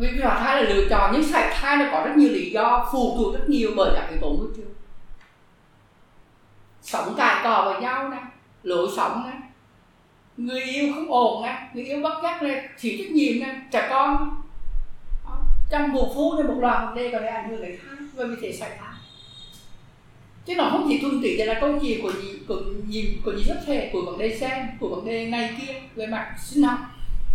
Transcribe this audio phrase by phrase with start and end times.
[0.00, 2.88] vì phá thai là lựa chọn, nhưng sạch thai nó có rất nhiều lý do,
[2.92, 4.74] phụ thuộc rất nhiều bởi các yếu tố môi trường
[6.82, 8.18] sống cài cò với nhau nè,
[8.62, 9.36] lối sống nè,
[10.36, 13.86] người yêu không ổn nè, người yêu bất giác nè chịu trách nhiệm nè, trẻ
[13.90, 14.42] con.
[15.70, 18.24] Trong mùa phu nên một loạt vấn đề có thể ảnh hưởng đến thai và
[18.24, 18.94] vì thế sạch thai
[20.46, 22.56] chứ nó không chỉ thuần túy là câu chuyện của gì của
[22.88, 26.06] gì của gì rất thể, của vấn đề xem, của vấn đề này kia, về
[26.06, 26.78] mặt sinh học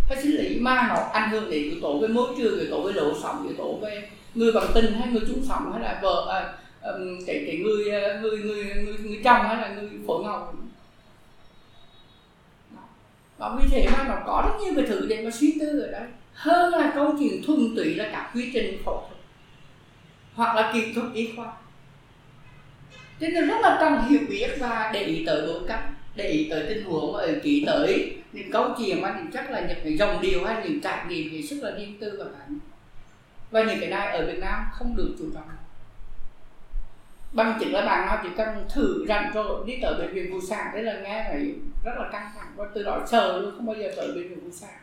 [0.08, 2.82] hay sinh lý mà nó ảnh hưởng đến yếu tố về môi trường yếu tố
[2.82, 6.00] về lối sống yếu tố về người bằng tình hay người chung sống hay là
[6.02, 6.92] vợ à,
[7.26, 10.52] cái cái người, à, người người người người chồng hay là người phối ngầu
[13.38, 15.92] và vì thế mà nó có rất nhiều cái thứ để mà suy tư ở
[15.92, 16.08] đây.
[16.32, 19.20] Hơn là câu chuyện thuần túy là các quy trình phẫu thuật
[20.34, 21.52] hoặc là kỹ thuật y khoa.
[23.20, 26.46] Cho nên rất là cần hiểu biết và để ý tới bối cảnh để ý
[26.50, 29.78] tới tình huống và để ý tới những câu chuyện mà những chắc là những
[29.84, 32.58] cái dòng điều hay những trải nghiệm thì rất là riêng tư và bản
[33.50, 35.48] và những cái này ở Việt Nam không được chú trọng.
[37.32, 40.40] Bằng chứng là bạn nào chỉ cần thử rằng rồi đi tới bệnh viện phụ
[40.48, 43.66] sản đấy là nghe phải rất là căng thẳng và từ đó sợ luôn, không
[43.66, 44.80] bao giờ tới bệnh viện phụ sản.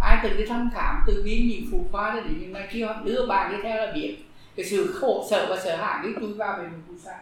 [0.00, 3.26] Ai từng đi thăm khám từ viên nhìn phụ khoa để những này kia đưa
[3.26, 4.16] bạn đi theo là biết
[4.56, 7.20] cái sự khổ, sợ và sợ hãi khi chui vào bệnh viện phụ sản.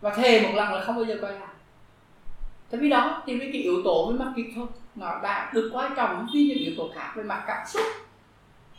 [0.00, 1.55] Và thề một lần là không bao giờ quay lại
[2.70, 5.70] tại vì đó, thì với cái yếu tố với mặt kỹ thuật, nó đã được
[5.74, 7.82] quan trọng như những yếu tố khác về mặt cảm xúc,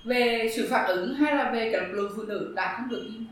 [0.03, 3.25] về sự phản ứng hay là về cái lực phụ nữ đã không được như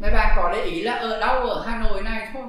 [0.00, 2.44] mấy bạn có để ý là ở đâu, ở Hà Nội này thôi,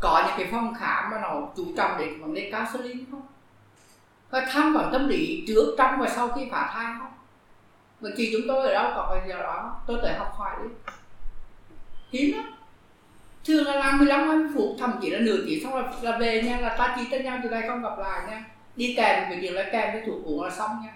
[0.00, 3.26] có những cái phòng khám mà nó chú trọng đến vấn đề counseling không?
[4.30, 7.12] Và thăm vấn tâm lý trước, trong và sau khi phá thai không?
[8.00, 10.68] Bởi vì chúng tôi ở đâu có cái gì đó, tôi tới học hỏi đi.
[12.10, 12.57] Hiếm lắm
[13.48, 16.42] thường là làm 15 20 phút thậm chí là nửa tiếng xong là, là về
[16.42, 18.44] nha là ta chỉ tên nhau từ đây không gặp lại nha.
[18.76, 20.92] Đi kèm cái việc là kèm cái thuốc uống là xong nha.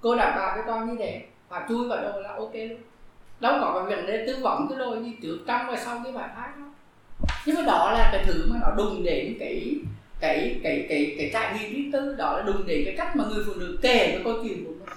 [0.00, 1.22] Cô đảm bảo với con như thế.
[1.48, 2.78] Và chui vào đâu là ok luôn.
[3.40, 6.12] Đâu có cái vấn đề tư vấn cái đôi như trước trong và sau cái
[6.12, 6.64] bài hát đó.
[7.46, 9.74] Nhưng mà đó là cái thứ mà nó đùng đến cái
[10.20, 12.14] cái cái cái cái trải nghiệm riêng tư.
[12.18, 14.70] Đó là đùng đến cái cách mà người phụ nữ kể cái câu chuyện của
[14.70, 14.96] mình.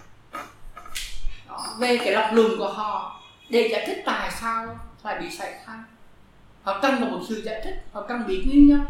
[1.49, 5.53] Đó, về cái lọc lùng của họ để giải thích tại sao lại bị sảy
[5.66, 5.77] thai
[6.63, 8.85] họ cần một sự giải thích, họ cần biết nguyên nhân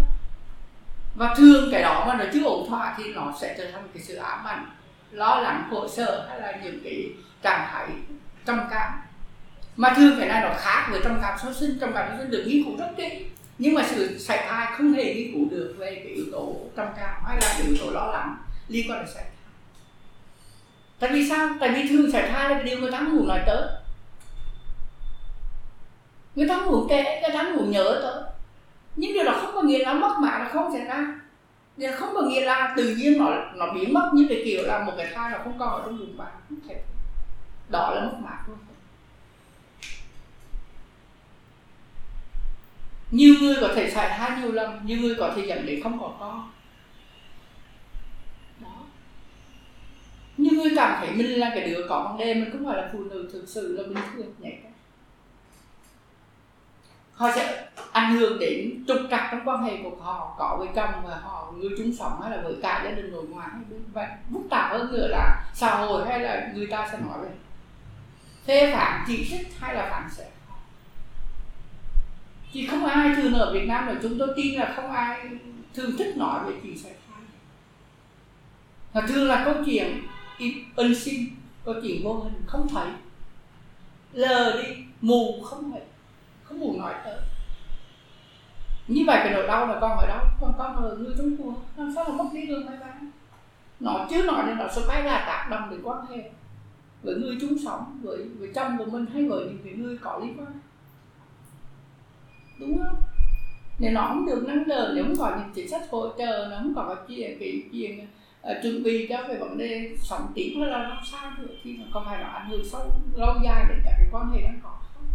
[1.15, 4.03] và thường cái đó mà nó chưa ổn thỏa thì nó sẽ trở thành cái
[4.03, 4.65] sự ám ảnh,
[5.11, 7.05] lo lắng, khổ sở hay là những cái
[7.41, 7.87] trạng thái
[8.45, 8.91] trầm cảm.
[9.75, 11.77] Mà thường cái này nó khác với trầm cảm sơ sinh.
[11.79, 13.25] Trầm cảm sơ sinh được nghiên cứu rất kỹ,
[13.57, 16.87] nhưng mà sự sảy thai không hề nghiên cứu được về cái yếu tố trầm
[16.97, 19.33] cảm hay là cái yếu tố lo lắng liên quan đến sảy thai.
[20.99, 21.49] Tại vì sao?
[21.59, 23.67] Tại vì thường sảy thai là cái điều người ta muốn nói tới
[26.35, 28.33] người ta muốn kể người ta muốn nhớ tới
[28.95, 31.19] nhưng điều đó không có nghĩa là mất mạng là không xảy ra.
[31.77, 34.83] Điều không có nghĩa là tự nhiên nó nó biến mất như cái kiểu là
[34.83, 36.31] một cái thai nó không còn ở trong bụng bạn.
[37.69, 38.57] Đó là mất mạng luôn
[43.11, 45.99] nhiều người có thể xảy thai nhiều lần, nhiều người có thể dẫn đến không
[45.99, 46.51] có con.
[48.59, 48.83] Đó.
[50.37, 52.89] Nhiều người cảm thấy mình là cái đứa có vấn đề mình không phải là
[52.93, 54.59] phụ nữ thực sự là bình thường, nhảy
[57.15, 61.03] họ sẽ ảnh hưởng đến trục trặc trong quan hệ của họ, có với chồng
[61.07, 63.49] và họ, người chung sống hay là với cả gia đình nội ngoại
[63.93, 64.07] vậy.
[64.33, 67.29] Phức tạp hơn nữa là xã hội hay là người ta sẽ nói về
[68.45, 70.23] phê phản chỉ trích hay là phản xạ
[72.53, 75.29] thì không ai thường ở Việt Nam là chúng tôi tin là không ai
[75.73, 77.21] thường thích nói về chuyện sai thai.
[78.93, 80.03] Là thường là câu chuyện
[80.75, 81.35] ân sinh,
[81.65, 82.87] câu chuyện vô hình, không thấy.
[84.11, 85.81] Lờ đi, mù không thấy
[86.53, 87.17] không muốn nói tới.
[88.87, 90.25] Như vậy cái nỗi đau là con ở đâu?
[90.41, 91.53] Con con ở người trong cuộc.
[91.77, 93.11] Làm sao mà mất đi được bay bán
[93.79, 96.31] nó chứ nói nên nó sẽ phải là tác động đến quan hệ
[97.03, 100.37] với người chung sống với với chồng của mình hay với những người có liên
[100.37, 100.59] quan.
[102.59, 103.01] Đúng không?
[103.79, 106.57] Nếu nó không được nâng đỡ nếu không có những chính sách hỗ trợ nó
[106.57, 108.07] không có cái chuyện cái chuyện
[108.51, 111.77] uh, chuẩn bị cho về vấn đề sống tiếp hay là làm sao được thì
[111.77, 114.59] nó có phải là ảnh hưởng sâu lâu dài đến các cái quan hệ đang
[114.63, 115.07] có không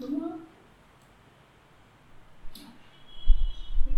[0.00, 0.40] đúng không?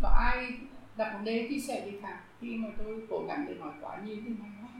[0.02, 0.52] Có ai
[0.96, 3.98] đặt vấn đề chia sẻ gì khác khi mà tôi cố gắng để nói quá
[4.04, 4.70] nhiều thì mày nói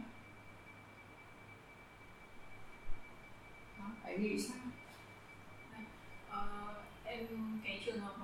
[3.78, 4.56] đó, phải nghĩ sao?
[6.28, 6.74] Ờ,
[7.04, 7.26] em
[7.64, 8.14] cái trường hợp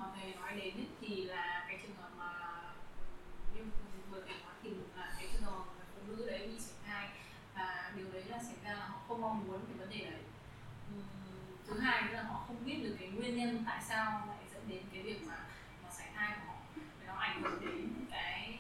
[13.38, 15.35] nhiên tại sao lại dẫn đến cái việc mà
[15.85, 16.58] mà sảy thai của họ?
[17.06, 18.58] Nó ảnh hưởng đến cái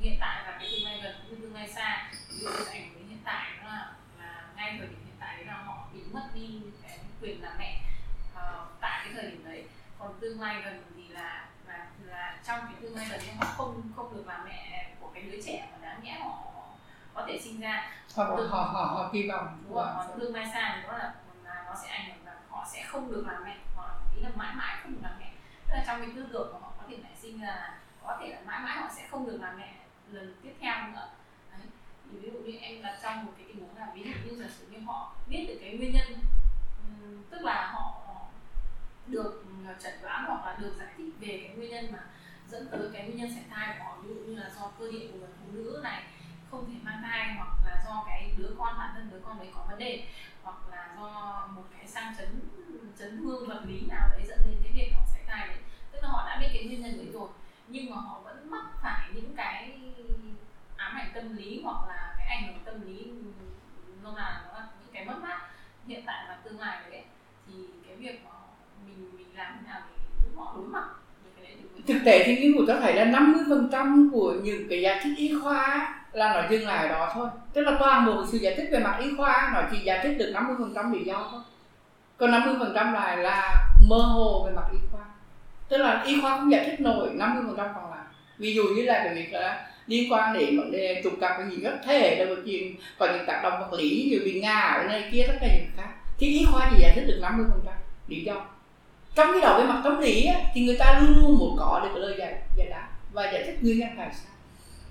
[0.00, 2.10] hiện tại và cái tương lai gần cũng như tương lai xa.
[2.28, 5.16] Ví dụ cái ảnh hưởng đến hiện tại đó là là ngay thời điểm hiện
[5.20, 7.80] tại là họ bị mất đi cái quyền làm mẹ
[8.34, 9.66] uh, tại cái thời điểm đấy.
[9.98, 13.82] Còn tương lai gần thì là là là trong cái tương lai gần họ không
[13.96, 16.52] không được làm mẹ của cái đứa trẻ mà đáng nhẽ họ
[17.14, 17.90] có thể sinh ra.
[18.14, 20.18] Họ họ họ, họ kỳ vọng đúng không?
[20.20, 21.12] tương lai xa thì đó là
[21.66, 22.15] nó sẽ ảnh hưởng
[22.76, 25.32] sẽ không được làm mẹ hoặc ý là mãi mãi không được làm mẹ
[25.68, 28.28] tức là trong cái tư tưởng của họ có thể nảy sinh là có thể
[28.28, 29.74] là mãi mãi họ sẽ không được làm mẹ
[30.12, 31.08] lần tiếp theo nữa
[31.50, 31.60] Đấy.
[32.10, 34.42] thì ví dụ như em là trong một cái tình huống là ví dụ như
[34.42, 36.18] giả sử như họ biết được cái nguyên nhân
[37.30, 38.02] tức là họ
[39.06, 41.98] được ờ, chẩn đoán hoặc là được giải thích về cái nguyên nhân mà
[42.48, 44.92] dẫn tới cái nguyên nhân sảy thai của họ, ví dụ như là do cơ
[44.92, 46.02] địa của người phụ nữ này
[46.50, 49.48] không thể mang thai hoặc là do cái đứa con, bản thân đứa con đấy
[49.54, 50.06] có vấn đề,
[50.42, 52.45] hoặc là do một cái sang chấn
[53.46, 55.56] vật lý nào đấy dẫn đến cái việc họ sảy thai đấy.
[55.92, 57.28] Tức là họ đã biết cái nguyên nhân đấy rồi
[57.68, 59.80] nhưng mà họ vẫn mắc phải những cái
[60.76, 63.12] ám ảnh tâm lý hoặc là cái ảnh hưởng tâm lý
[64.02, 65.38] lâu là nó là những cái mất mát
[65.86, 67.04] hiện tại và tương lai đấy.
[67.46, 67.52] Thì
[67.86, 68.30] cái việc mà
[68.86, 70.84] mình mình làm thế nào để giúp họ đối mặt
[71.86, 75.40] thực tế thì nghiên cứu cho thấy là 50% của những cái giải thích y
[75.42, 77.28] khoa là nó dừng lại đó thôi.
[77.52, 80.16] Tức là toàn bộ sự giải thích về mặt y khoa nó chỉ giải thích
[80.18, 81.40] được 50% lý do thôi
[82.16, 85.04] còn 50% lại là mơ hồ về mặt y khoa.
[85.68, 88.04] Tức là y khoa không giải thích nổi 50% còn lại.
[88.38, 91.50] Ví dụ như là cái việc là liên quan đến vấn đề trục cặp cái
[91.50, 94.60] gì rất thể là một chuyện có những tác động vật lý như bị ngà
[94.60, 95.88] ở nơi kia tất cả những khác.
[96.18, 97.44] Thì y khoa chỉ giải thích được 50%
[98.08, 98.34] lý do.
[99.14, 101.80] Trong cái đầu về mặt tâm lý á, thì người ta luôn luôn muốn có
[101.82, 104.32] được cái lời giải giải đáp và giải thích nguyên nhân tại sao.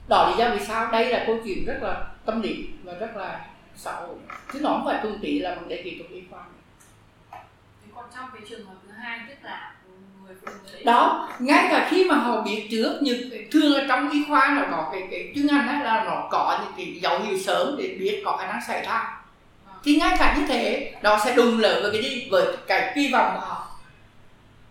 [0.07, 3.17] Đó lý do vì sao đây là câu chuyện rất là tâm lý và rất
[3.17, 3.45] là
[3.75, 4.15] xã hội.
[4.53, 6.39] Chứ nó không phải tuân tỷ là vấn đề kỹ thuật y khoa
[8.15, 9.71] trong cái trường hợp thứ hai tức là
[10.25, 14.09] người phụ nữ đó ngay cả khi mà họ biết trước như thường ở trong
[14.09, 17.19] y khoa nó có cái cái chuyên ngành đó là nó có những cái dấu
[17.19, 19.21] hiệu sớm để biết có khả năng xảy ra.
[19.83, 22.27] Thì ngay cả như thế nó sẽ đùng lỡ với cái gì?
[22.31, 23.67] Với cái kỳ vọng của họ.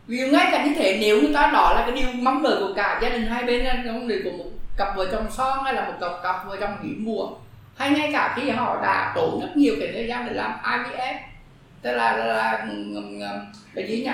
[0.06, 2.72] Vì ngay cả như thế nếu người ta đó là cái điều mong đợi của
[2.76, 4.44] cả gia đình hai bên là mong đợi của một
[4.76, 7.34] cặp vợ chồng son hay là một cặp cặp vợ chồng hiếm muộn.
[7.76, 11.14] Hay ngay cả khi họ đã tốn rất nhiều cái thời gian để làm IVF
[11.84, 12.66] tức là là, là
[13.74, 14.04] cái gì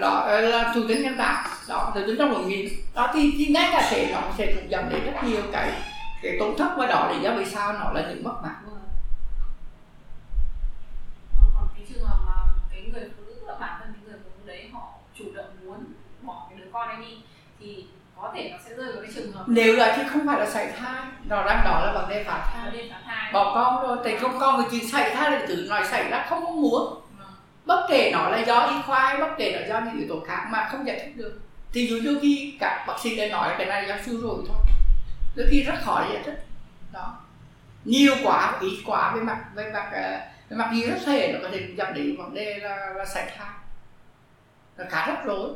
[0.00, 1.44] đó ờ, là chủ tính nhân tạo.
[1.68, 4.70] Đó thì tính trong hội nghìn đó thì, thì ngay cả thể nó sẽ cũng
[4.70, 5.72] dẫn đến rất nhiều cái
[6.22, 7.10] cái tổn thất và đó.
[7.12, 7.72] Là do vì sao?
[7.72, 8.54] Nó là những mất mát
[11.54, 12.32] còn cái trường hợp mà
[12.70, 15.56] cái người phụ nữ là bản thân cái người phụ nữ đấy họ chủ động
[15.64, 15.84] muốn
[16.22, 17.22] bỏ cái đứa con ấy đi
[17.60, 17.86] thì
[18.32, 20.46] có thể nó sẽ rơi vào cái trường hợp nếu là thì không phải là
[20.46, 22.64] sảy thai nó đang đó là vấn đề phá thai.
[22.64, 23.32] Vấn đề phá thai.
[23.32, 26.26] Bỏ con rồi thì không con thì chuyện sảy thai là tự nói xảy ra
[26.28, 27.00] không muốn
[27.64, 30.46] bất kể nó là do y khoa bất kể là do những yếu tố khác
[30.50, 31.40] mà không giải thích được.
[31.72, 34.56] Thì dù đôi khi các bác sĩ đã nói cái này do sư rồi thôi.
[35.36, 36.46] Đôi khi rất khó giải thích.
[36.92, 37.14] Đó.
[37.84, 41.48] Nhiều quá ít quá về mặt về mặt về mặt gì rất thể nó có
[41.52, 43.48] thể dẫn đến vấn đề là, là sảy thai.
[44.76, 45.50] Là khá rắc rối.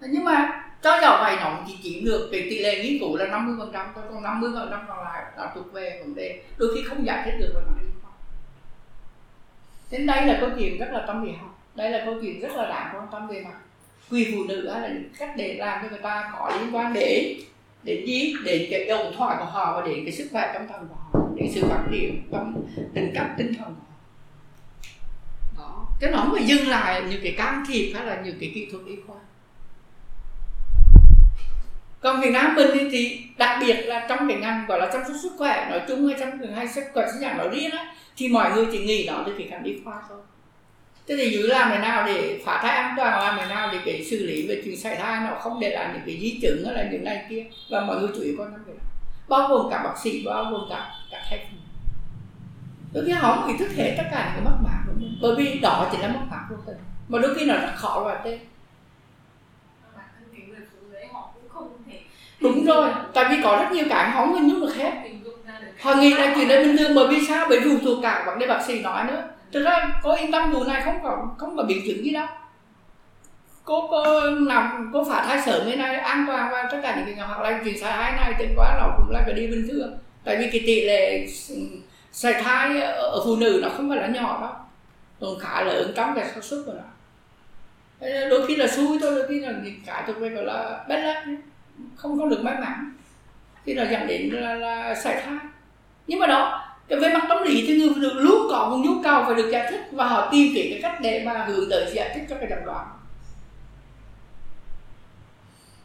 [0.00, 3.26] Nhưng mà cho dầu vậy nó chỉ chiếm được cái tỷ lệ nghiên cứu là
[3.26, 6.70] 50 phần trăm còn 50 phần trăm còn lại là thuộc về vấn đề đôi
[6.74, 8.10] khi không giải thích được về mặt y khoa
[9.90, 12.52] đến đây là câu chuyện rất là tâm lý học, đây là câu chuyện rất
[12.56, 13.54] là đáng quan tâm về mặt
[14.10, 17.36] quyền phụ nữ là cách để làm cho người ta có liên quan để
[17.82, 18.34] đến gì?
[18.44, 21.28] Đến cái đồng thoại của họ và đến cái sức khỏe tâm thần của họ,
[21.36, 22.64] đến sự phát triển trong
[22.94, 23.96] tình cảm tinh thần của họ.
[25.58, 28.68] Đó, cái nó không dừng lại những cái can thiệp hay là những cái kỹ
[28.72, 29.16] thuật y khoa
[32.02, 35.16] còn Việt Nam mình thì đặc biệt là trong cái ngành gọi là chăm sóc
[35.22, 38.28] sức khỏe nói chung hay trong hay sức khỏe sinh sản nói riêng á, thì
[38.28, 40.18] mọi người chỉ nghĩ đó thì chỉ cần đi khoa thôi.
[41.08, 43.78] Thế thì giữ làm thế nào để phá thai an toàn, làm thế nào để
[43.84, 46.64] cái xử lý về chuyện sảy thai nó không để lại những cái di chứng
[46.64, 48.82] hay là những này kia, và mọi người chú ý quan tâm cái đó.
[49.28, 51.56] Bao gồm cả bác sĩ, bao gồm cả cả khách phụ
[52.92, 55.18] đôi khi họ không ý thức hết tất cả những cái mất mát của mình,
[55.22, 56.76] bởi vì đó chỉ là mất mát vô tình
[57.08, 58.38] mà đôi khi nó rất khó loại tên
[62.42, 64.92] đúng rồi tại vì có rất nhiều cái họ không hình dung được hết.
[65.80, 67.46] Họ nghĩ là chuyện đấy bình thường bởi vì sao?
[67.48, 69.22] Bởi vì thuộc cả vấn đề bác sĩ nói nữa.
[69.52, 72.26] Thực ra cô yên tâm vụ này không có không có biến chứng gì đâu.
[73.64, 77.16] Cô cô nằm cô phá thai sớm thế này an toàn và tất cả những
[77.16, 79.68] cái hoặc là chuyện sảy thai này trên quá nó cũng là cái đi bình
[79.70, 79.98] thường.
[80.24, 81.26] Tại vì cái tỷ lệ
[82.12, 84.50] sảy thai ở phụ nữ nó không phải là nhỏ đâu.
[85.20, 86.82] Còn khá lớn trong cái xác suất của nó.
[88.30, 90.96] Đôi khi là xui thôi đôi khi là những cái thuộc về gọi là bất
[90.96, 91.24] lắc
[91.96, 92.92] không có được may mắn
[93.64, 95.38] thì là dẫn đến là, là sai thai.
[96.06, 98.76] Nhưng mà đó cái về mặt tâm lý thì người được nữ luôn có một
[98.84, 101.70] nhu cầu phải được giải thích và họ tìm kiếm cái cách để mà hướng
[101.70, 102.86] tới giải thích cho cái chẩn đoán.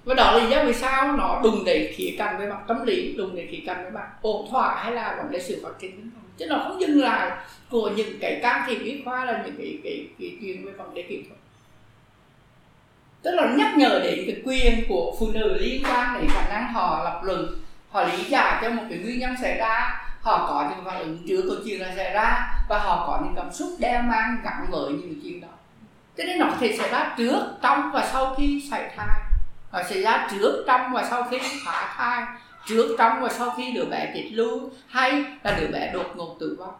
[0.03, 2.85] Và đó là lý do vì sao nó đùng đẩy khía cạnh về mặt tâm
[2.85, 5.79] lý đùng đẩy khía cạnh về mặt ổn thỏa hay là vấn đề sự phát
[5.79, 6.23] triển tinh thần.
[6.37, 7.31] Chứ nó không dừng lại
[7.69, 10.93] của những cái can thiệp y khoa là những cái cái, cái chuyện về vấn
[10.93, 11.39] đề kỹ thuật
[13.21, 16.73] tức là nhắc nhở đến cái quyền của phụ nữ liên quan đến khả năng
[16.73, 17.47] họ lập luận,
[17.89, 20.03] họ lý giải cho một cái nguyên nhân xảy ra.
[20.21, 23.33] Họ có những phản ứng trước câu chuyện là xảy ra và họ có những
[23.35, 25.47] cảm xúc đeo mang gắn với những chuyện đó.
[26.17, 29.21] Cho nên nó có thể xảy ra trước, trong và sau khi xảy thai.
[29.71, 32.25] Nó xảy ra trước, trong và sau khi phá thai,
[32.67, 36.37] trước, trong và sau khi đứa bé chết lưu, hay là đứa bé đột ngột
[36.39, 36.75] tử vong.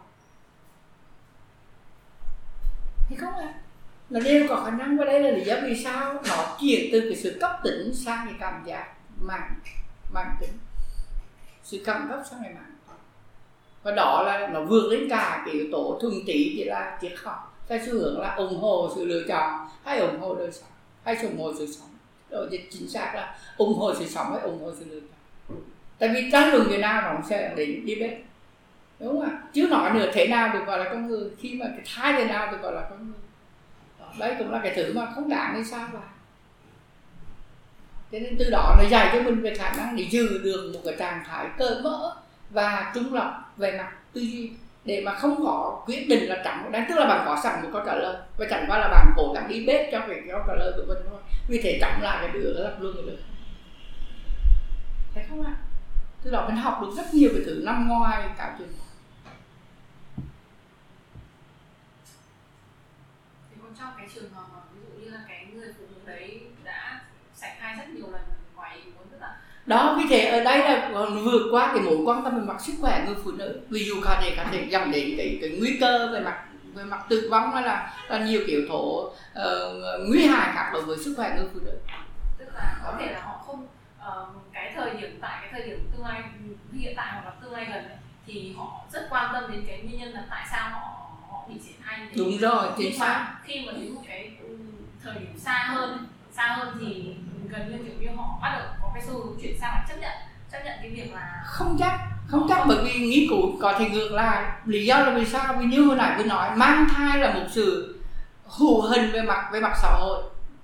[3.08, 3.52] Thì không ạ?
[3.54, 3.67] à?
[4.10, 6.14] Là đều có khả năng qua đây là lý do vì sao?
[6.28, 8.86] Nó chuyển từ cái sự cấp tỉnh sang cái cảm giác
[9.20, 9.54] mạng
[10.14, 10.50] mạng tính.
[11.62, 12.64] Sự cảm cấp sang cái mạng
[13.82, 17.12] và đó là nó vượt lên cả cái yếu tố thuần tí, chỉ là triết
[17.22, 17.56] học.
[17.68, 20.70] Cái xu hướng là ủng hộ sự lựa chọn hay ủng hộ đời sống,
[21.04, 21.88] hay ủng hộ sự sống.
[22.30, 25.58] Rồi thì chính xác là ủng hộ sự sống hay ủng hộ sự lựa chọn.
[25.98, 28.22] Tại vì tranh luận người nào nó cũng sẽ đến đi bên.
[28.98, 29.42] Đúng không ạ?
[29.52, 32.24] Chứ nói nữa, thế nào được gọi là con người, khi mà cái thai thế
[32.24, 33.27] nào được gọi là con người
[34.18, 36.00] đấy, cũng là cái thứ mà không đáng hay sao mà?
[38.12, 40.80] cho nên từ đó nó dạy cho mình về khả năng để giữ được một
[40.84, 42.14] cái trạng thái cởi mở
[42.50, 44.50] và trung lập về mặt tư duy,
[44.84, 47.68] để mà không có quyết định là chẳng đáng tức là bạn có sẵn một
[47.72, 50.40] câu trả lời, và chẳng qua là bạn cố gắng đi bếp cho cái câu
[50.46, 51.20] trả lời của mình thôi.
[51.48, 53.18] Vì thế trọng lại cái đứa lập luôn được.
[55.14, 55.52] Thấy không ạ?
[56.22, 58.68] Từ đó mình học được rất nhiều cái thứ nằm ngoài cả chuyện
[63.78, 67.00] trong cái trường hợp mà ví dụ như là cái người phụ nữ đấy đã
[67.34, 68.22] sạch thai rất nhiều lần
[68.56, 70.90] ngoài ý muốn tức là đó vì thế ở đây là
[71.24, 73.60] vượt qua cái mối quan tâm về mặt sức khỏe người phụ nữ.
[73.68, 76.44] Ví dụ có thể có thể dẫn đến cái, cái nguy cơ về mặt
[76.74, 80.82] về mặt tử vong hay là, là nhiều kiểu tố uh, nguy hại khác đối
[80.82, 81.78] với sức khỏe người phụ nữ.
[82.38, 83.66] Tức là có thể là họ không
[84.00, 86.22] uh, cái thời điểm tại cái thời điểm tương lai
[86.72, 89.80] hiện tại hoặc là tương lai gần ấy, thì họ rất quan tâm đến cái
[89.82, 90.97] nguyên nhân là tại sao họ
[92.00, 93.34] như đúng rồi chính xác.
[93.44, 94.56] khi mà đến một cái ừ,
[95.04, 97.14] thời điểm xa hơn xa hơn thì
[97.48, 99.94] gần như kiểu như họ bắt đầu có cái xu hướng chuyển sang là chấp
[100.00, 100.12] nhận
[100.52, 103.88] chấp nhận cái việc là không chắc không chắc bởi vì nghĩ cụ có thể
[103.88, 104.44] ngược lại.
[104.64, 105.54] Lý do là vì sao?
[105.58, 107.98] Vì như hồi nãy tôi nói mang thai là một sự
[108.44, 110.22] hù hình về mặt về mặt xã hội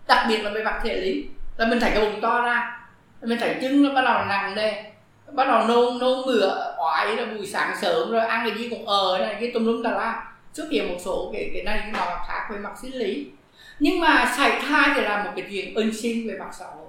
[0.08, 1.28] đặc biệt là về mặt thể lý.
[1.56, 2.80] Là mình thấy cái bụng to ra
[3.22, 4.84] mình thấy chân nó bắt đầu nặng đây
[5.32, 8.88] bắt đầu nôn nôn mửa oải là buổi sáng sớm rồi ăn cái gì cũng
[8.88, 10.22] ờ này cái tùm lum tà la
[10.54, 13.30] xuất hiện một số cái cái này nó khác về mặt sinh lý.
[13.78, 16.88] Nhưng mà sảy thai thì là một cái chuyện ân sinh về mặt xã hội.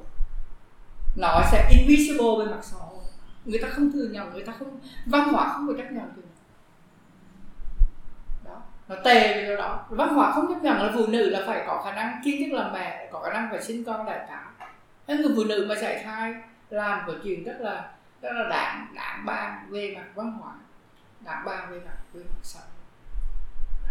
[1.15, 3.03] Nó sẽ invisible về mặt xã hội.
[3.45, 6.21] Người ta không thừa nhận, người ta không, văn hóa không có chấp nhận từ
[8.45, 9.85] đó, nó tệ về đó.
[9.89, 12.55] Văn hóa không chấp nhận là phụ nữ là phải có khả năng kiến thức
[12.55, 14.45] làm mẹ, có khả năng phải sinh con, đại cả
[15.07, 16.33] nên người phụ nữ mà sảy thai
[16.69, 17.89] làm một chuyện rất là
[18.21, 20.53] rất là đảm đảm bàn về mặt văn hóa
[21.19, 22.74] đảm bàn về mặt về mặt xã hội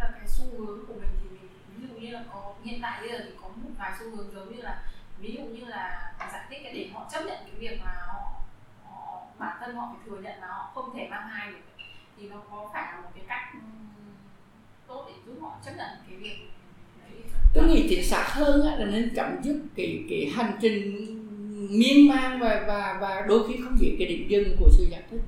[0.05, 3.01] là cái xu hướng của mình thì mình ví dụ như là có hiện tại
[3.01, 4.83] bây giờ thì có một vài xu hướng giống như là
[5.19, 8.43] ví dụ như là giải thích cái để họ chấp nhận cái việc mà họ,
[8.85, 11.85] họ bản thân họ phải thừa nhận là họ không thể mang thai được.
[12.17, 13.53] Thì nó có phải là một cái cách
[14.87, 16.37] tốt để giúp họ chấp nhận cái việc
[17.55, 21.07] tôi nghĩ chính xác hơn là nên chấm dứt cái cái hành trình
[21.71, 25.03] miên man và và và đôi khi không biết cái định dừng của sự giải
[25.11, 25.21] thích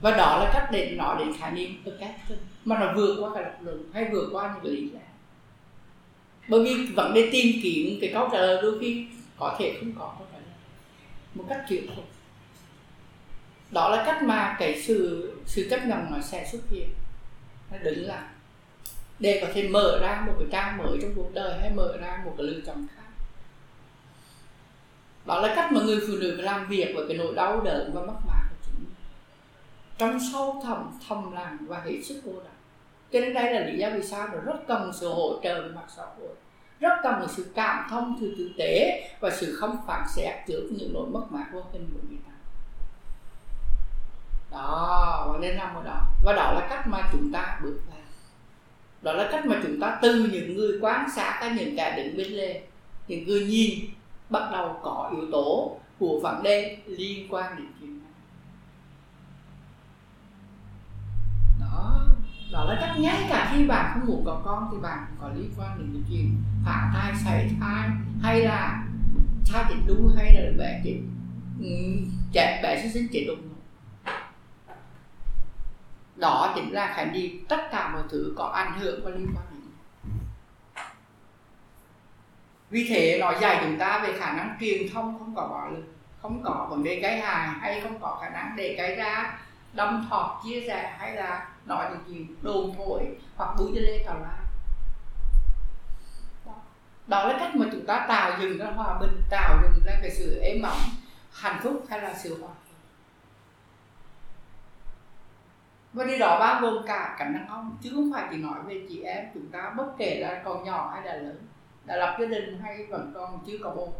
[0.00, 2.34] và đó là cách để nói đến khái niệm orgasm
[2.64, 5.00] mà nó vượt qua cái lập luận hay vượt qua những cái lý lẽ
[6.48, 9.06] bởi vì vấn đề tìm kiếm, cái câu trả lời đôi khi
[9.38, 10.56] có thể không có câu trả lời
[11.34, 12.06] một cách chuyện thuật
[13.70, 16.88] đó là cách mà cái sự sự chấp nhận nó sẽ xuất hiện.
[17.72, 18.24] Nó đứng lại.
[19.18, 22.22] Để có thể mở ra một cái trang mới trong cuộc đời hay mở ra
[22.24, 23.02] một cái lựa chọn khác.
[25.26, 28.00] Đó là cách mà người phụ nữ làm việc với cái nỗi đau đớn và
[28.00, 28.35] mất mát
[29.98, 32.56] trong sâu thẳm, thầm lặng và hết sức cô độc
[33.12, 35.68] cho nên đây là lý do vì sao nó rất cần sự hỗ trợ về
[35.68, 36.28] mặt xã hội.
[36.80, 40.68] Rất cần một sự cảm thông từ thực tế và sự không phản xét trước
[40.70, 42.32] những nỗi mất mát vô hình của người ta.
[44.50, 46.00] Đó, và nên nằm ở đó.
[46.24, 47.96] Và đó là cách mà chúng ta bước vào.
[49.02, 52.16] Đó là cách mà chúng ta từ những người quan sát các những kẻ đứng
[52.16, 52.62] bên lề,
[53.08, 53.78] những người nhìn
[54.30, 57.95] bắt đầu có yếu tố của vấn đề liên quan đến chuyện
[62.52, 65.34] đó là chắc ngay cả khi bạn không muốn có con thì bạn cũng có
[65.34, 67.88] liên quan đến cái chuyện phá thai, sảy thai,
[68.22, 68.84] hay là
[69.52, 71.00] thai chết đu hay là bé chết
[71.60, 71.66] ừ,
[72.32, 73.48] trẻ bé sơ sinh chết đụng
[76.16, 79.44] đó chính là khái niệm tất cả mọi thứ có ảnh hưởng và liên quan
[79.50, 79.60] đến
[82.70, 85.84] vì thế nó dạy chúng ta về khả năng truyền thông, không có bạo lực,
[86.22, 89.38] không có vấn đề gây hại, hay không có khả năng để gây ra
[89.72, 94.04] đâm thọt, chia rẽ, hay là nói những chuyện đồn thổi hoặc búi cho lê
[94.06, 94.46] tào lao
[97.06, 100.10] đó là cách mà chúng ta tạo dựng ra hòa bình tạo dựng ra cái
[100.10, 100.78] sự êm ấm
[101.32, 102.54] hạnh phúc hay là sự hòa
[105.92, 108.86] và điều đó bao gồm cả cảnh đàn ông chứ không phải chỉ nói về
[108.88, 111.46] chị em chúng ta bất kể là còn nhỏ hay là lớn
[111.84, 113.92] đã lập gia đình hay vẫn còn chưa có bồ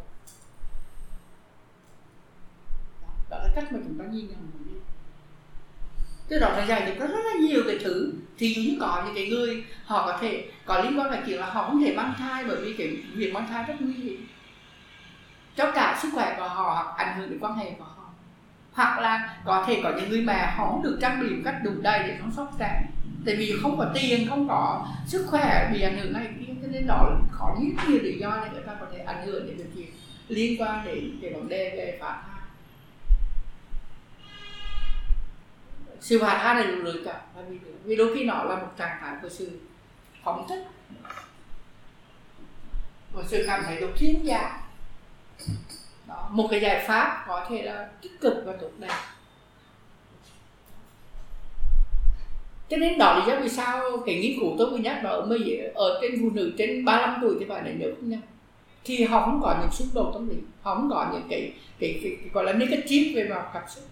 [3.30, 4.80] đó là cách mà chúng ta nhìn nhận mình đi
[6.28, 9.14] từ đó là dạy thì rất, rất là nhiều cái thứ thì như có những
[9.14, 12.14] cái người họ có thể có liên quan là kiểu là họ không thể mang
[12.18, 14.26] thai bởi vì cái việc mang thai rất nguy hiểm.
[15.56, 18.10] Cho cả sức khỏe của họ hoặc ảnh hưởng đến quan hệ của họ.
[18.72, 21.56] Hoặc là có thể có những người mà họ không được trang bị một cách
[21.64, 22.82] đủ đầy để chăm sóc trẻ
[23.26, 26.68] tại vì không có tiền không có sức khỏe bị ảnh hưởng này kia cho
[26.70, 29.70] nên đó khó nhất nhiều lý do để người ta có thể ảnh hưởng đến
[29.74, 29.92] việc
[30.28, 32.35] liên quan đến cái vấn đề về phá thai.
[36.06, 38.98] Sự phá thai này lựa chọn là vì vì đôi khi nó là một trạng
[39.00, 39.60] thái của sự
[40.24, 40.64] phóng thích.
[43.12, 44.60] Một sự cảm thấy được thiên giả
[46.08, 46.28] đó.
[46.30, 48.94] một cái giải pháp có thể là tích cực và tốt đẹp.
[52.68, 55.26] Cho nên đó là do vì sao cái nghiên cứu tôi vừa nhắc đó ở
[55.26, 58.18] mấy ở trên phụ nữ trên 35 tuổi thì phải là nhớ nha
[58.84, 60.36] thì họ không có những xung đột tâm lý.
[60.62, 63.84] Họ không có những cái cái, cái, cái gọi là negative về mặt cảm xúc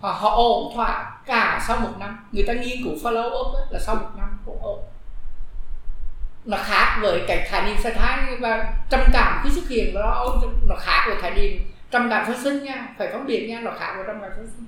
[0.00, 2.18] họ họ ổn thỏa cả sau một năm.
[2.32, 4.80] Người ta nghiên cứu follow up ấy, là sau một năm cũng ổn.
[6.44, 9.94] Nó khác với cái khái niệm sai thai và trầm cảm khi xuất hiện.
[9.94, 10.26] Nó
[10.68, 12.94] nó khác với khái niệm trầm cảm sơ sinh nha.
[12.98, 14.66] Phải phân biệt nha nó khác với trầm cảm sơ sinh.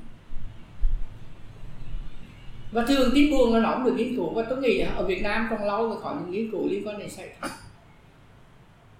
[2.72, 4.34] Và thường tin buồn là nó cũng được nghiên cứu.
[4.34, 6.98] Và tôi nghĩ ở Việt Nam còn lâu mới có những nghiên cứu liên quan
[6.98, 7.50] đến sai thai.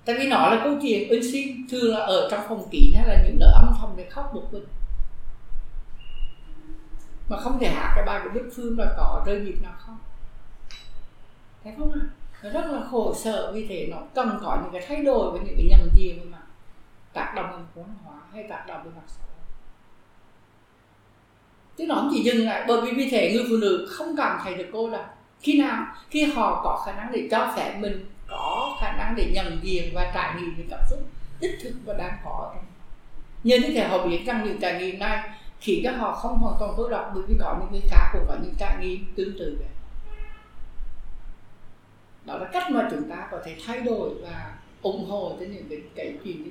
[0.04, 3.08] Tại vì nó là câu chuyện ứng sinh thường là ở trong phòng kín hay
[3.08, 4.64] là những nơi âm thầm để khóc một mình
[7.30, 9.98] mà không thể hát cái bài của Đức Phương là có rơi nhịp nào không?
[11.64, 12.00] Thấy không ạ?
[12.42, 15.40] Nó rất là khổ sở vì thế nó cần có những cái thay đổi với
[15.40, 16.38] những cái nhận diện mà
[17.12, 19.44] tác động về vốn hóa hay tác động về mặt xã hội.
[21.76, 24.40] Chứ nó không chỉ dừng lại, bởi vì vì thế người phụ nữ không cảm
[24.44, 28.06] thấy được cô là khi nào, khi họ có khả năng để cho phép mình
[28.28, 30.98] có khả năng để nhận diện và trải nghiệm những cảm xúc
[31.40, 32.54] đích thực và đang có
[33.44, 36.56] nhờ như thế họ biết rằng những trải nghiệm này khiến cho họ không hoàn
[36.60, 39.38] toàn tối độc bởi vì có những người khác cũng có những trải nghiệm tương
[39.38, 39.68] tự vậy.
[42.24, 45.68] Đó là cách mà chúng ta có thể thay đổi và ủng hộ cho những
[45.68, 46.50] cái, cái chuyện như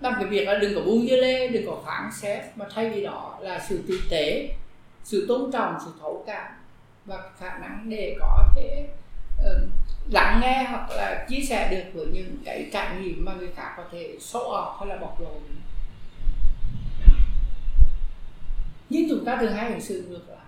[0.00, 2.90] bằng cái việc là đừng có buông dưa lê đừng có phán xét mà thay
[2.90, 4.54] vì đó là sự tử tế
[5.04, 6.52] sự tôn trọng sự thấu cảm
[7.04, 8.88] và khả năng để có thể
[9.38, 9.68] uh,
[10.10, 13.74] lắng nghe hoặc là chia sẻ được với những cái trải nghiệm mà người khác
[13.76, 15.40] có thể xấu off hay là bộc lộ.
[18.90, 20.40] Nhưng chúng ta thường hay hình sự ngược lại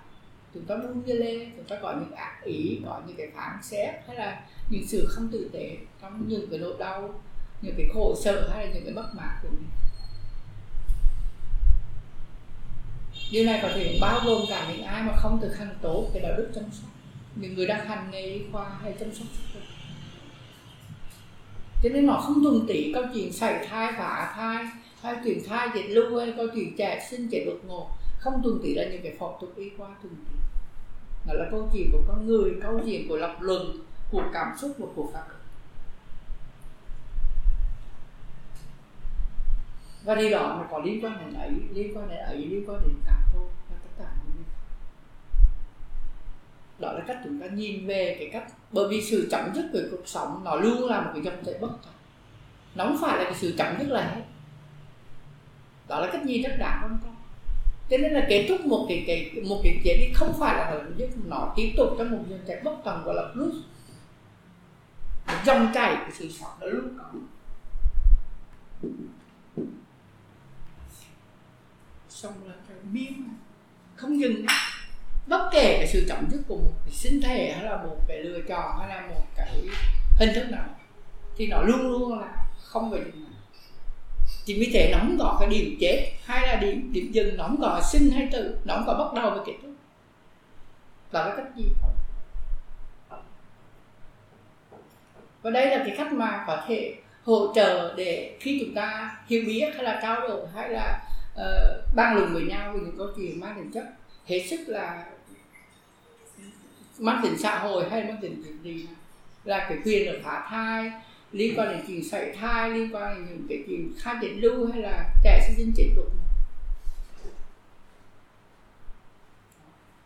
[0.54, 3.62] chúng ta buông dưa lê, chúng ta có những ác ý, có những cái phán
[3.62, 7.14] xét, hay là những sự không tử tế trong những cái nỗi đau,
[7.62, 9.68] những cái khổ sở, hay là những cái bất mãn của mình.
[13.32, 16.22] Điều này có thể bao gồm cả những ai mà không thực hành tốt cái
[16.22, 16.90] đạo đức chăm sóc,
[17.36, 19.62] những người đang hành nghề y khoa hay chăm sóc sức khỏe.
[21.82, 24.64] Cho nên nó không thuần tỷ câu chuyện sảy thai, phá thai,
[25.02, 27.90] hay chuyện thai dịch lưu hay câu chuyện trẻ sinh trẻ đột ngột
[28.22, 30.36] không tuân tỷ là những cái phong thuật y khoa thuần tỷ
[31.26, 33.78] nó là câu chuyện của con người, câu chuyện của lập luận,
[34.10, 35.26] của cảm xúc và của pháp
[40.04, 42.80] và điều đó nó có liên quan đến ấy, liên quan đến ấy, liên quan
[42.82, 44.44] đến cả thôi và tất cả mọi người
[46.78, 49.80] đó là cách chúng ta nhìn về cái cách, bởi vì sự chấm dứt của
[49.90, 51.92] cuộc sống nó luôn là một cái dòng chảy bất tận
[52.74, 54.22] nó không phải là cái sự chấm dứt là hết.
[55.88, 57.11] Đó là cách nhìn rất đáng quan tâm
[57.90, 60.70] cho nên là kết thúc một cái cái, một cái chuyện đi không phải là
[60.70, 63.54] hưởng dứt nó tiếp tục trong một dòng chảy bất tận, gọi là plus
[65.44, 67.04] dòng chảy của sự sống nó luôn có.
[72.08, 73.12] Xong là cái biên
[73.96, 74.46] không dừng.
[75.26, 78.18] Bất kể cái sự chấm dứt của một cái sinh thể hay là một cái
[78.18, 79.62] lựa chọn hay là một cái
[80.18, 80.68] hình thức nào,
[81.36, 83.31] thì nó luôn luôn là không phải dừng
[84.44, 86.12] chỉ vì thế nó không có cái điểm chết.
[86.24, 89.22] Hay là điểm điểm dừng nó không có sinh hay tử nó không có bắt
[89.22, 89.70] đầu và kết thúc.
[91.10, 91.64] Là cái cách gì?
[95.42, 99.42] Và đây là cái cách mà có thể hỗ trợ để khi chúng ta hiểu
[99.46, 101.00] biết hay là trao đổi hay là
[101.34, 103.84] uh, bàn luận với nhau về những câu chuyện mang tính chất
[104.26, 105.06] hết sức là
[106.98, 108.86] mang tính xã hội hay mang tính gì
[109.44, 110.92] là cái quyền được phá thai
[111.32, 114.72] liên quan đến chuyện sảy thai, liên quan đến những cái chuyện khai định lưu
[114.72, 116.08] hay là trẻ sinh sinh chết đột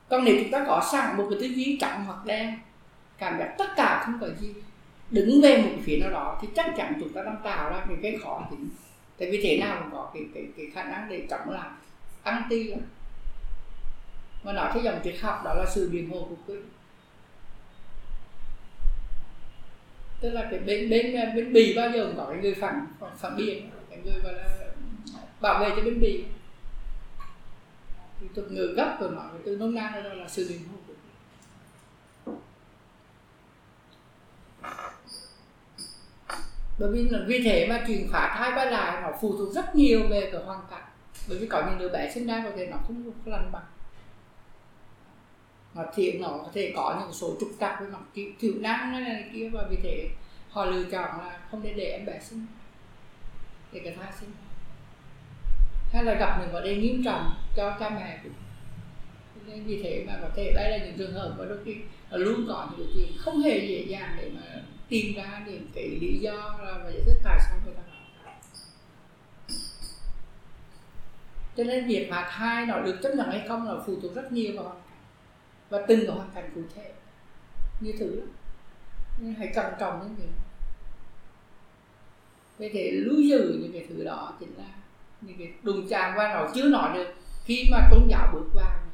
[0.08, 2.58] còn nếu chúng ta có sẵn một cái tư duy trắng hoặc đen,
[3.18, 4.54] cảm giác tất cả không có gì,
[5.10, 7.98] đứng về một phía nào đó thì chắc chắn chúng ta đang tạo ra những
[8.02, 8.68] cái khó tính.
[9.18, 11.70] Tại vì thế nào cũng có cái cái cái khả năng để chống lại,
[12.22, 12.76] anti là
[14.44, 16.60] mà nói theo dòng triết học đó là sự biện hộ của quyết
[20.20, 22.86] tức là cái bên bên bên bì bao giờ cũng có cái người phản
[23.18, 23.70] phản biện.
[23.90, 24.44] Cái người gọi là
[25.40, 26.24] bảo vệ cho bên bì.
[28.20, 30.76] Thì thuật ngữ gấp rồi nói từ nông na, đó là sự bình hộ
[36.78, 39.74] bởi vì là vì thế mà chuyện phá thai quay lại, nó phụ thuộc rất
[39.74, 40.82] nhiều về cái hoàn cảnh.
[41.28, 43.64] Bởi vì có những đứa bé sinh ra có thể nó không lành bằng
[45.76, 49.00] nó thiện nó có thể có những số trục trặc với mặt thiểu năng này,
[49.00, 50.08] này kia và vì thế
[50.50, 52.46] họ lựa chọn là không nên để em bé sinh
[53.72, 54.30] để cái thai sinh.
[55.92, 58.32] Hay là gặp những vấn đề nghiêm trọng cho cha mẹ cũng
[59.46, 61.76] nên vì thế mà có thể đây là những trường hợp mà đôi khi
[62.10, 66.18] luôn có những chuyện không hề dễ dàng để mà tìm ra những cái lý
[66.18, 68.34] do là và giải thích tại sao người ta nói
[71.56, 74.32] cho nên việc mà thai nó được chấp nhận hay không là phụ thuộc rất
[74.32, 74.76] nhiều vào
[75.70, 76.92] và từng cái hoàn cảnh cụ thể.
[77.80, 78.20] Như thử
[79.18, 80.32] nên hãy cẩn trọng những gì
[82.58, 84.64] để thể lưu giữ những cái thứ đó chính là
[85.20, 86.48] những cái đùng chạm qua nó.
[86.54, 88.86] Chưa nói được khi mà tôn giáo bước vào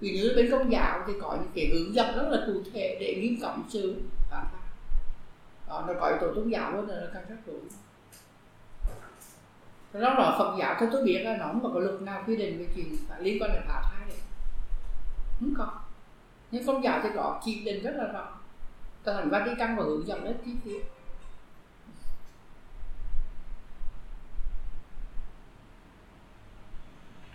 [0.00, 2.96] vì như bên công giáo thì có những cái hướng dẫn rất là cụ thể
[3.00, 4.00] để nghiêm cấm sự
[4.30, 4.68] phá pháp
[5.68, 7.68] đó, nó có tổ tôn giáo luôn là càng rất đúng.
[9.92, 12.58] Đó là Phật giáo theo tôi biết là nó không có luật nào quy định
[12.58, 14.16] về chuyện phải liên quan đến phá thai này
[15.40, 15.80] không có
[16.50, 18.38] nhưng công giáo thì có chỉ định rất là rõ.
[19.04, 20.84] Tờ đi căn và hướng dẫn rất chi tiết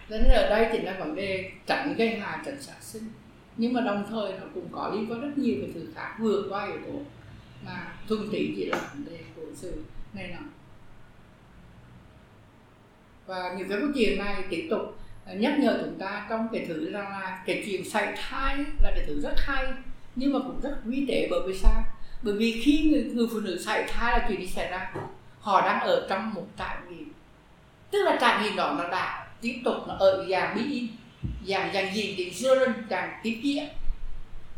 [0.09, 3.03] nên ở đây thì là vấn đề tránh gây hại tránh sát sinh.
[3.57, 6.47] Nhưng mà đồng thời nó cũng có liên quan rất nhiều về thứ khác vượt
[6.49, 6.99] qua yếu tố
[7.65, 10.45] mà thuần túy chỉ là vấn đề của sự này nọ.
[13.25, 16.91] Và những cái câu chuyện này tiếp tục nhắc nhở chúng ta trong cái thứ
[16.91, 19.65] rằng là cái chuyện sảy thai là cái thứ rất hay
[20.15, 21.83] nhưng mà cũng rất quý tế bởi vì sao?
[22.21, 24.93] Bởi vì khi người, người phụ nữ sảy thai là chuyện gì xảy ra?
[25.39, 27.11] Họ đang ở trong một trải nghiệm.
[27.91, 30.87] Tức là trải nghiệm đó nó đã tiếp tục nó ở dạng bí
[31.47, 33.67] dạng dạng gì thì xưa lên dạng tiếp diễn.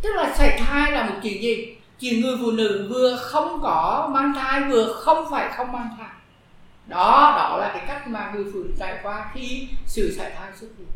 [0.02, 1.76] tức là sảy thai là một chuyện gì?
[2.00, 6.15] Chuyện người phụ nữ vừa không có mang thai vừa không phải không mang thai
[6.88, 10.52] đó đó là cái cách mà người phụ nữ trải qua khi sự sảy thai
[10.56, 10.88] xuất hiện.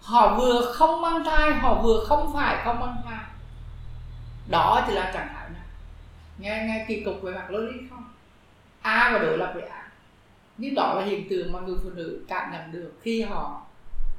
[0.00, 3.24] Họ vừa không mang thai, họ vừa không phải không mang thai.
[4.50, 5.62] Đó thì là trạng thái nào?
[6.38, 8.04] nghe nghe kỳ cục về mặt logic không?
[8.82, 9.88] A và đối lập với a.
[10.58, 13.62] Nhưng đó là hiện tượng mà người phụ nữ cảm nhận được khi họ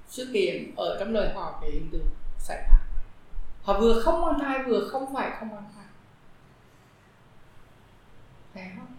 [0.07, 2.07] xuất hiện ở trong lời họ cái hiện tượng
[2.39, 2.77] xảy ra
[3.67, 5.85] họ vừa không mang thai, vừa không phải không mang thai.
[8.53, 8.96] Thấy không?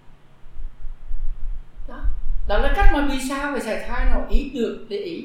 [1.89, 2.01] Đó.
[2.49, 5.25] Đó là cách mà vì sao về sảy thai nó ý được để ý.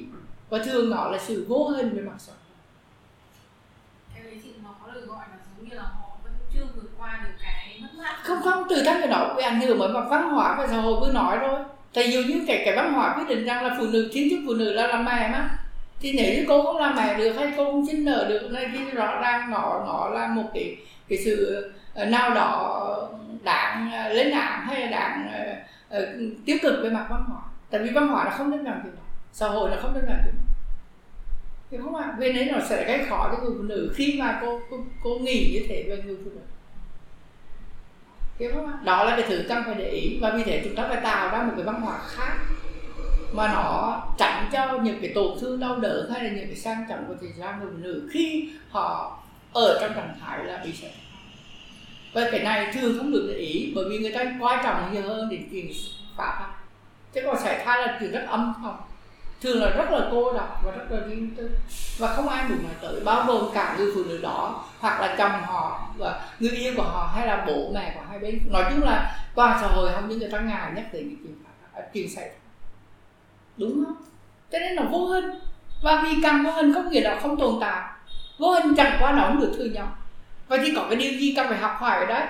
[0.49, 2.36] Và thường nó là sự vô hình về mặt hội
[4.15, 6.89] theo ý chị nó có được gọi là giống như là họ vẫn chưa vượt
[6.97, 8.15] qua được cái mất mát.
[8.23, 10.78] Không không từ trong cái đó bị ảnh hưởng bởi mặt văn hóa và xã
[10.82, 11.60] hội vừa nói rồi.
[11.93, 14.43] Tại dù như cái cái văn hóa quyết định rằng là phụ nữ kiến thức
[14.47, 15.49] phụ nữ là làm mẹ mà.
[15.99, 18.69] Thì nếu như cô không làm mẹ được hay cô không sinh nở được này
[18.73, 20.78] thì rõ ràng nó nó là một cái
[21.10, 23.10] cái sự ờ, nào đó
[23.43, 25.30] đáng ờ, lên án hay là đáng
[25.97, 26.03] uh,
[26.45, 27.41] tiêu cực về mặt văn hóa.
[27.69, 29.01] Tại vì văn hóa nó không đơn giản chuyện đó
[29.34, 30.53] xã hội nó không đơn giản chuyện đó
[31.71, 32.13] thì không ạ?
[32.19, 35.19] Bên đấy nó sẽ gây khó cho người phụ nữ khi mà cô cô, cô
[35.19, 36.41] nghĩ như thế về người phụ nữ.
[38.39, 38.73] Hiểu không ạ?
[38.84, 40.19] Đó là cái thứ cần phải để ý.
[40.21, 42.38] Và vì thế chúng ta phải tạo ra một cái văn hóa khác
[43.34, 46.86] mà nó tránh cho những cái tổn thương đau đớn hay là những cái sang
[46.89, 49.19] trọng của thời gian người phụ nữ khi họ
[49.53, 50.88] ở trong trạng thái là bị sợ
[52.13, 55.02] và cái này thường không được để ý, bởi vì người ta quan trọng nhiều
[55.02, 55.71] hơn đến chuyện
[56.17, 56.49] pháp thai
[57.13, 58.76] chứ còn xảy thai là chuyện rất âm thầm.
[59.41, 61.49] Thường là rất là cô độc và rất là riêng tư.
[61.97, 65.15] Và không ai đủ mà tới, bao gồm cả người phụ nữ đó, hoặc là
[65.17, 68.39] chồng họ, và người yêu của họ, hay là bố, mẹ của hai bên.
[68.52, 71.36] Nói chung là toàn xã hội không những người ta ngại nhắc tới cái chuyện
[71.73, 72.30] à, chuyện xảy
[73.58, 73.95] đúng không?
[74.52, 75.26] Cho nên là vô hình.
[75.84, 77.89] Và vì càng vô hình, không nghĩa là không tồn tại.
[78.38, 79.88] Vô hình chẳng qua nó cũng được thừa nhận
[80.47, 82.27] vậy thì có cái điều gì cần phải học hỏi ở đấy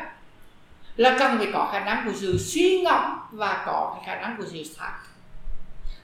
[0.96, 4.38] là cần phải có khả năng của sự suy ngẫm và có cái khả năng
[4.38, 5.00] của sự sáng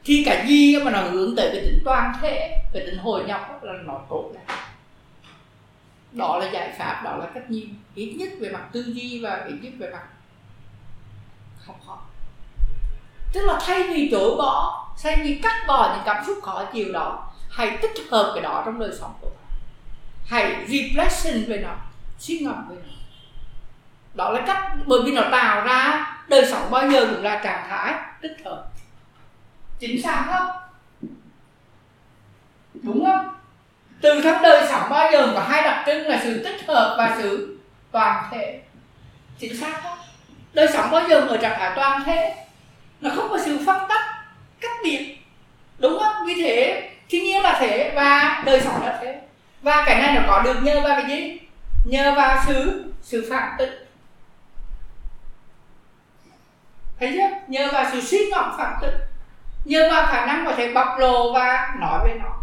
[0.03, 3.63] thì cái gì mà nó hướng tới cái tính toàn thể, cái tính hồi nhập
[3.63, 4.57] là nó tốt đấy
[6.11, 9.45] đó là giải pháp, đó là cách nhìn ít nhất về mặt tư duy và
[9.47, 10.03] ít nhất về mặt
[11.65, 11.97] học hỏi.
[13.33, 16.93] Tức là thay vì chối bỏ, thay vì cắt bỏ những cảm xúc khó chịu
[16.93, 19.59] đó, hãy tích hợp cái đó trong đời sống của bạn.
[20.25, 21.75] Hãy reflection về nó
[22.19, 22.93] suy ngẫm về nó.
[24.13, 27.67] Đó là cách bởi vì nó tạo ra đời sống bao giờ cũng là trạng
[27.69, 28.63] thái tích hợp.
[29.79, 30.47] Chính xác không?
[32.73, 33.29] Đúng không?
[34.01, 37.15] Từ trong đời sống bao giờ có hai đặc trưng là sự tích hợp và
[37.21, 37.59] sự
[37.91, 38.61] toàn thể.
[39.39, 39.97] Chính xác không?
[40.53, 42.35] Đời sống bao giờ ở trạng thái toàn thể,
[43.01, 44.01] nó không có sự phân tách,
[44.59, 45.17] cách biệt.
[45.77, 46.25] Đúng không?
[46.27, 49.21] Vì thế, thiên nhiên là thế và đời sống là thế.
[49.61, 51.39] Và cái này nó có được nhờ vào cái gì?
[51.89, 53.89] Nhờ vào sự sự phản tích
[56.99, 57.29] thấy chưa?
[57.47, 59.09] Nhờ vào sự suy ngẫm phản tích
[59.65, 62.35] nhờ vào khả năng có thể bộc lộ và nói với nó.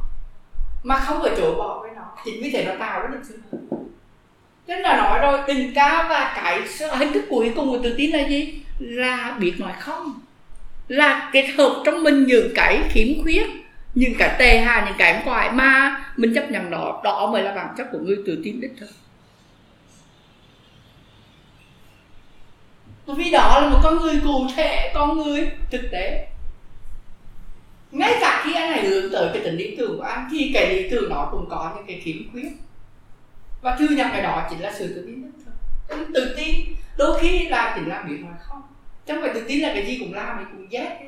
[0.82, 2.02] Mà không có chỗ bỏ với nó.
[2.24, 3.38] Chính vì thế nó tạo ra được sự
[4.66, 6.60] Tức là nói rồi, tình ca và cái
[6.98, 8.62] hình thức cuối cùng của tự tin là gì?
[8.78, 10.20] Là biết nói không.
[10.88, 13.46] Là kết hợp trong mình những cái khiếm khuyết,
[13.94, 17.54] Những cái tệ hà những cái quại mà mình chấp nhận đó Đó mới là
[17.54, 18.88] bản chất của người tự tin đích thực.
[23.06, 26.28] Vì đó là một con người cụ thể, con người thực tế.
[27.90, 30.74] Ngay cả khi anh này hướng tới cái tính lý tưởng của anh thì cái
[30.74, 32.48] lý tưởng đó cũng có những cái khiếm khuyết.
[33.62, 36.54] Và thừa nhận cái đó chính là sự tự tin nhất thôi tự tin
[36.96, 38.62] đôi khi là chỉ là việc mà không
[39.06, 40.98] Chẳng phải tự tin là cái gì cũng làm thì cũng giác.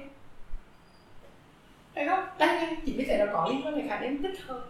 [1.95, 2.25] thấy không?
[2.39, 4.61] Đây chỉ biết là nó có liên quan đến khả năng tích hợp.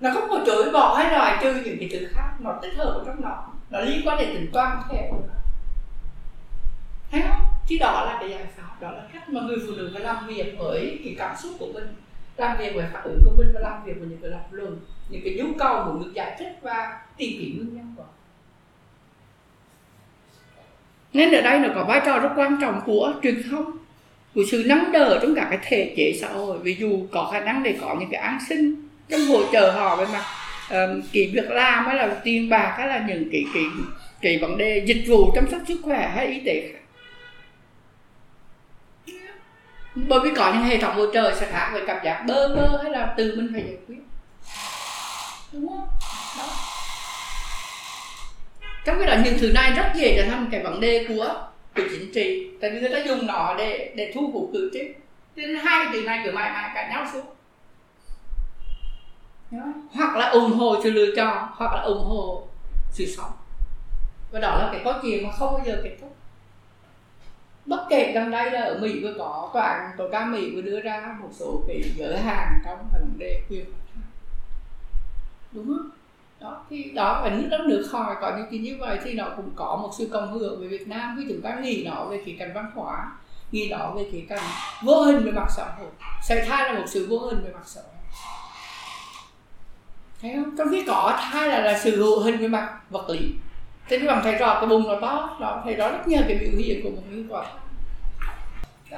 [0.00, 2.84] Nó không có chối bỏ hay loại trừ những cái thứ khác nó tích hợp
[2.84, 5.10] ở trong nó nó liên quan đến tính toàn thể
[7.10, 7.46] thấy không?
[7.68, 10.26] Chứ đó là cái giải pháp đó là cách mà người phụ nữ phải làm
[10.26, 11.86] việc với cái cảm xúc của mình.
[12.36, 14.80] Làm việc với phản ứng của mình và làm việc với những cái lập luận
[15.08, 18.04] những cái nhu cầu muốn được giải thích và tìm kiếm nguyên nhân của
[21.12, 23.78] nên ở đây nó có vai trò rất quan trọng của truyền thông
[24.34, 26.58] của sự nắm đỡ trong cả cái thể chế xã hội.
[26.58, 29.96] Ví dụ có khả năng để có những cái an sinh trong hỗ trợ họ
[29.96, 30.24] về mặt
[30.70, 33.62] um, cái việc làm hay là tiền bạc hay là những cái cái
[34.20, 36.77] cái vấn đề dịch vụ chăm sóc sức khỏe hay y tế khác.
[40.08, 42.80] Bởi vì có những hệ thống hỗ trợ sẽ khác với cảm giác bơ vơ
[42.82, 43.96] hay là từ mình phải giải quyết.
[45.52, 45.88] Đúng không?
[46.38, 46.44] Đó.
[48.84, 51.34] Trong cái đó, những thứ này rất dễ trở thành cái vấn đề của
[51.76, 52.50] của chính trị.
[52.60, 54.80] Tại vì người ta dùng nó để để thu hút cử tri.
[55.36, 57.22] Nên hai cái từ này cứ mãi mãi cãi nhau suốt.
[59.92, 62.48] Hoặc là ủng hộ sự lựa chọn, hoặc là ủng hộ
[62.92, 63.30] sự sống.
[64.30, 66.16] Và đó là cái câu chuyện mà không bao giờ kết thúc
[67.68, 70.60] bất kể gần đây là ở Mỹ vừa có tòa án tối cao Mỹ vừa
[70.60, 73.64] đưa ra một số cái giới hạn trong vấn đề quyền
[75.52, 75.90] đúng không?
[76.40, 79.24] Đó, thì đó, ở nước đất nước khỏi có những cái như vậy thì nó
[79.36, 81.16] cũng có một sự cộng hưởng với Việt Nam.
[81.18, 83.12] Khi chúng ta nghĩ nó về cái cạnh văn hóa,
[83.52, 84.44] nghĩ nó về cái cạnh
[84.84, 85.88] vô hình về mặt xã hội.
[86.22, 87.92] Sẽ thai là một sự vô hình về mặt xã hội.
[90.22, 90.56] Thấy không?
[90.58, 93.34] Trong khi có thai là là sự hữu hình về mặt vật lý
[93.88, 96.38] thế thì bằng thầy trò cái bụng nó to đó thầy đó rất nhiều cái
[96.38, 97.46] biểu hiện của một người vợ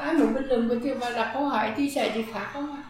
[0.00, 2.82] ai muốn bình luận với và đặt câu hỏi thì sẽ gì khác không ạ?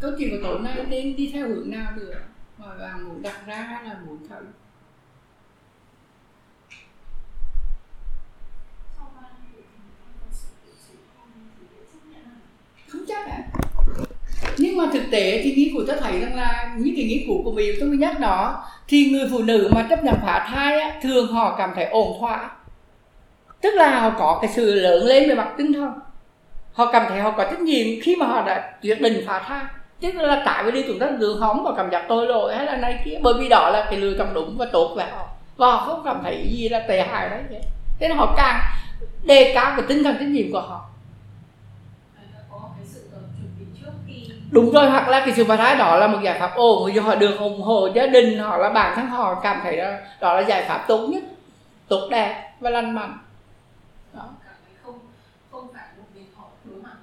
[0.00, 2.14] Câu chuyện của tối nay nên đi theo hướng nào được?
[2.58, 4.52] Mà bạn muốn đặt ra hay là muốn luận
[12.92, 13.04] không?
[13.08, 13.65] Chắc ạ
[14.58, 17.40] nhưng mà thực tế thì nghĩ của tôi thấy rằng là những cái nghĩ của
[17.44, 20.80] của mình tôi mới nhắc đó thì người phụ nữ mà chấp nhận phá thai
[20.80, 22.50] á, thường họ cảm thấy ổn thỏa.
[23.60, 25.90] Tức là họ có cái sự lớn lên về mặt tinh thần.
[26.72, 29.64] Họ cảm thấy họ có trách nhiệm khi mà họ đã quyết định phá thai.
[30.00, 32.66] Chứ là tại vì đi chúng ta đường hóng và cảm giác tôi lỗi hay
[32.66, 35.26] là này kia bởi vì đó là cái lựa chọn đúng và tốt về họ.
[35.56, 37.42] Và họ không cảm thấy gì là tệ hại đấy
[37.98, 38.60] thế nên họ càng
[39.24, 40.88] đề cao về tinh thần trách nhiệm của họ.
[44.56, 47.00] Đúng rồi hoặc là cái sự phá thai đó là một giải pháp ổn vì
[47.00, 49.90] họ được ủng hộ gia đình họ là bản thân họ cảm thấy đó,
[50.20, 51.22] đó là giải pháp tốt nhất
[51.88, 53.18] tốt đẹp và lành mạnh.
[54.14, 54.28] Đó.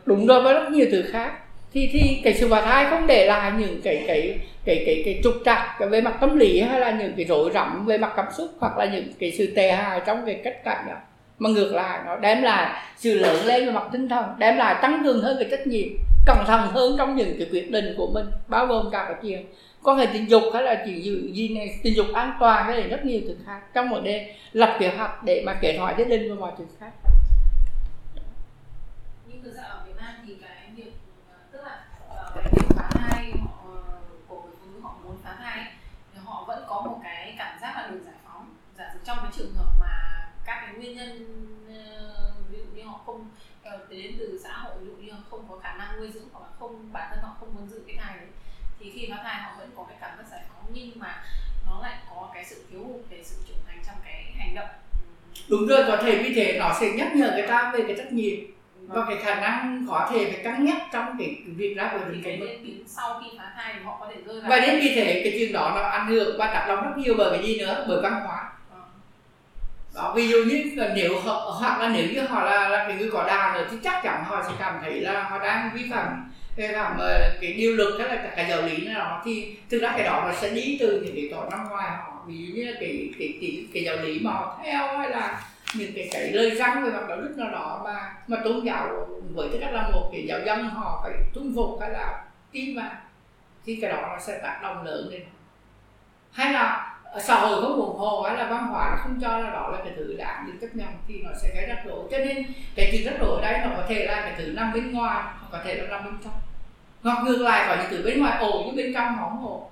[0.06, 1.32] đúng rồi và rất nhiều thứ khác.
[1.74, 5.22] Thì thì cái sự phá thai không để lại những cái cái cái cái cái
[5.24, 8.26] trục trặc về mặt tâm lý hay là những cái rối rắm về mặt cảm
[8.38, 10.96] xúc hoặc là những cái sự tệ hại trong cái cách cảm đó
[11.40, 14.76] mà ngược lại nó đem lại sự lớn lên về mặt tinh thần đem lại
[14.82, 15.88] tăng cường hơn về trách nhiệm
[16.26, 19.46] cẩn thận hơn trong những cái quyết định của mình bao gồm cả cái chuyện
[19.84, 22.82] có hệ tình dục hay là chuyện gì, gì này tình dục an toàn hay
[22.82, 23.62] là rất nhiều thứ khác.
[23.74, 26.66] Trong vấn đề lập kế hoạch để mà kế hoạch gia đình và mọi thứ
[26.80, 26.92] khác.
[29.28, 30.92] Nhưng thực ra ở Việt Nam thì cái việc
[31.30, 33.64] ờ, tức là ờ, cái việc phá thai họ
[34.28, 35.66] của người phụ nữ họ muốn phá thai
[36.14, 38.56] thì họ vẫn có một cái cảm giác là được giải phóng.
[38.78, 41.10] Giả sử trong cái trường hợp mà các cái nguyên nhân
[42.50, 43.30] ví dụ như họ không
[43.90, 46.48] đến từ xã hội ví dụ như không có khả năng nuôi dưỡng hoặc là
[46.60, 48.28] không bản thân họ không muốn giữ cái thai đấy
[48.80, 51.24] thì khi phá thai họ vẫn có cái cảm giác giải phóng nhưng mà
[51.66, 54.68] nó lại có cái sự thiếu hụt về sự trưởng thành trong cái hành động.
[55.50, 58.14] Đúng rồi có thể vì thế nó sẽ nhắc nhở người ta về cái trách
[58.14, 58.40] nhiệm
[58.88, 62.22] và cái khả năng có thể phải cân nhắc trong cái việc ra quyết định
[62.24, 64.60] cái của diễn biến sau khi phá thai thì họ có thể rơi vào và
[64.60, 67.38] đến vì thế cái chuyện đó nó ảnh hưởng và tác động rất nhiều bởi
[67.38, 67.86] cái gì nữa?
[67.88, 68.53] Bởi văn hóa
[69.94, 73.10] đó ví dụ như nếu họ hoặc là nếu như họ là, là cái người
[73.12, 76.32] có đào nữa thì chắc chắn họ sẽ cảm thấy là họ đang vi phạm
[76.56, 79.82] vi phạm ờ, cái điều luật hay là cả cái giáo lý nào thì thực
[79.82, 82.54] ra cái đó nó sẽ đi từ những cái tổ năm ngoài họ ví dụ
[82.56, 85.42] như là cái cái cái, cái giáo lý mà họ theo hay là
[85.76, 89.08] những cái cái lời răng về mặt đạo đức nào đó mà mà tôn giáo
[89.34, 92.76] với tư cách là một cái giáo dân họ phải tuân phục hay là tin
[92.76, 92.92] vào
[93.66, 95.22] thì cái đó nó sẽ tác động lớn lên.
[96.32, 99.50] Hay là xã hội không ủng hộ hay là văn hóa nó không cho là
[99.50, 102.04] đó là cái thứ đáng được chấp nhận thì nó sẽ gây rắc rối.
[102.12, 102.46] Cho nên
[102.76, 105.24] cái chuyện rắc rối ở đây nó có thể là cái thứ nằm bên ngoài
[105.24, 106.34] hoặc có thể là nằm bên trong.
[107.04, 109.64] Hoặc ngược lại có những thứ bên ngoài ổn nhưng bên trong nó không ổn.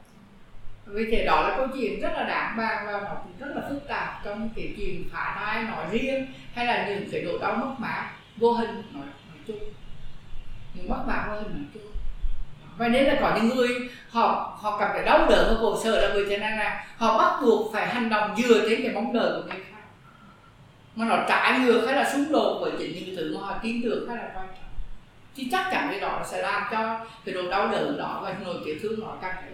[0.86, 3.70] Vì thế đó là câu chuyện rất là đáng bàn và nó cũng rất là
[3.70, 7.56] phức tạp trong cái chuyện phá thai nói riêng hay là những cái nỗi đau
[7.56, 9.60] mất mát vô hình nói, nói chung.
[10.74, 11.91] Những mất mát vô hình nói chung
[12.82, 16.02] và nên là có những người họ họ cảm thấy đau đớn và khổ sở
[16.02, 19.14] là vì thế này là họ bắt buộc phải hành động dựa trên cái mong
[19.14, 19.82] đợi của người khác.
[20.96, 23.82] Mà nó trái ngược hay là xung đột với chính những thứ mà họ tin
[23.84, 24.70] tưởng hay là quan trọng.
[25.36, 28.56] Thì chắc chắn cái đó sẽ làm cho cái nỗi đau đớn đó và nỗi
[28.66, 29.52] tiếc thương nó càng ngày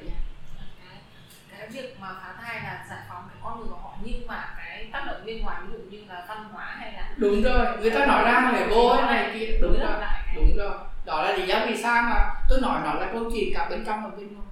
[1.49, 4.27] cái cái việc mà phá thai là giải phóng cái con người của họ nhưng
[4.27, 7.41] mà cái tác động bên ngoài ví dụ như là văn hóa hay là đúng
[7.41, 9.57] rồi người ta nói ra người vô này kia.
[9.61, 9.91] Đúng rồi
[10.35, 10.73] đúng rồi.
[11.05, 13.85] Đó là lý do vì sao mà tôi nói nó là câu chuyện cả bên
[13.85, 14.47] trong và bên ngoài.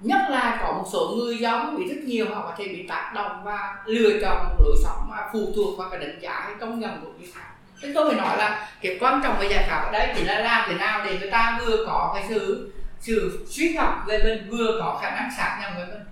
[0.00, 3.12] Nhất là có một số người giống bị rất nhiều, họ có thể bị tác
[3.14, 6.54] động và lựa chọn một lối sống mà phụ thuộc vào cái đánh giá hay
[6.60, 7.46] công nhận của người khác.
[7.82, 10.38] Thế tôi phải nói là cái quan trọng về giải pháp ở đây chỉ là
[10.38, 14.50] làm thế nào để người ta vừa có cái sự sự suy học về mình,
[14.50, 16.06] vừa có khả năng xác nhận với mình.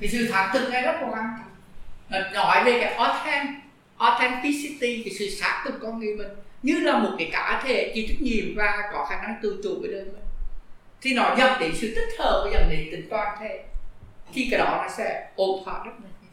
[0.00, 2.32] Cái sự thẳng thực này rất là quan trọng.
[2.32, 3.56] Nói về cái authentic
[3.98, 6.28] authenticity, cái sự xác thực con người mình
[6.66, 9.76] như là một cái cá thể chịu trách nhiệm và có khả năng tự chủ
[9.80, 10.24] với đời mình.
[11.00, 13.64] Thì nó dẫn đến sự tích hợp và dẫn đến tính toàn thể.
[14.32, 16.30] Thì cái đó nó sẽ ổn thỏa rất là nhiều.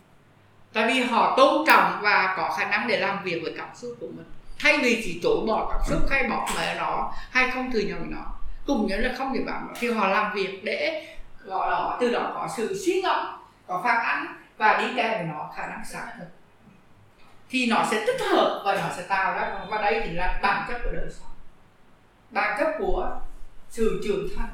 [0.74, 3.98] Tại vì họ tôn trọng và có khả năng để làm việc với cảm xúc
[4.00, 4.26] của mình.
[4.60, 8.12] Thay vì chỉ chối bỏ cảm xúc hay bỏ mẹ nó hay không thừa nhận
[8.12, 8.26] nó
[8.68, 11.08] cùng như là không để bảo nó thì họ làm việc để,
[11.44, 13.26] gọi là, từ đó có sự suy ngẫm,
[13.68, 16.43] có phản ánh và đi kèm với nó khả năng sáng thực
[17.54, 20.66] thì nó sẽ tích hợp và nó sẽ tạo ra và đây chính là bản
[20.68, 21.32] chất của đời sống.
[22.32, 23.22] Bản chất của
[23.70, 24.54] sự trưởng thành.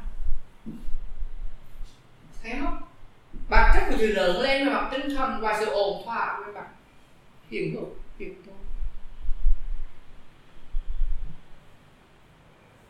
[2.43, 2.81] Thấy không?
[3.49, 6.53] Bản chất của sự lớn lên về mặt tinh thần và sự ổn thỏa về
[6.53, 6.67] mặt
[7.49, 8.55] hiện hữu hiện tôi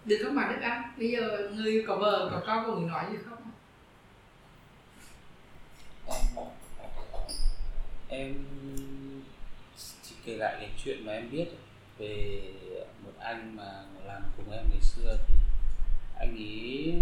[0.06, 0.94] được không bạn Đức Anh?
[0.98, 3.52] Bây giờ người có vợ, có con, có muốn nói gì không?
[8.10, 8.34] Em
[10.30, 11.48] kể lại cái chuyện mà em biết
[11.98, 12.42] về
[13.04, 15.34] một anh mà làm cùng em ngày xưa thì
[16.20, 16.94] anh ấy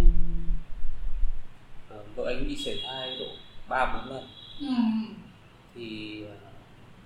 [1.89, 3.25] ờ, vợ anh đi sảy thai độ
[3.69, 4.27] ba bốn lần.
[4.59, 4.67] Ừ.
[5.75, 6.35] thì ờ,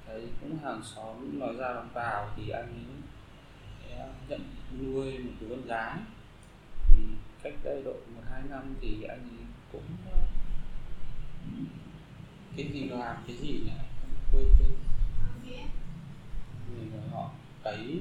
[0.07, 3.01] thấy cũng hàng xóm nói ra nói vào thì anh ấy
[3.89, 4.41] sẽ nhận
[4.81, 5.97] nuôi một đứa con gái.
[6.87, 7.03] Thì
[7.43, 10.17] cách đây độ một hai năm thì anh ấy cũng ờ,
[12.57, 13.71] cái gì làm cái gì nhỉ?
[14.03, 14.90] Em quên tên
[16.93, 17.29] mà họ
[17.63, 17.99] cấy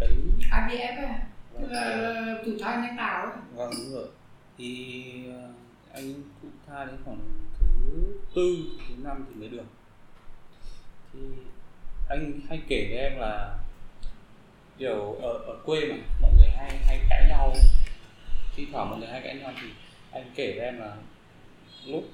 [0.00, 0.16] cấy.
[0.50, 1.22] IVF à?
[1.60, 3.32] Là, thụ thai nhân tạo ấy.
[3.54, 4.08] vâng đúng rồi.
[4.58, 4.94] Thì
[5.32, 5.48] ờ,
[5.92, 7.18] anh cũng tha đến khoảng
[7.58, 7.66] thứ
[8.34, 8.56] tư
[8.88, 9.66] thứ năm thì mới được.
[11.12, 11.20] Thì
[12.08, 13.58] anh hay kể với em là
[14.78, 17.54] kiểu ở ở quê mà mọi người hay hay cãi nhau
[18.56, 19.68] thi thoảng mọi người hay cãi nhau thì
[20.12, 20.96] anh kể với em là
[21.86, 22.04] lúc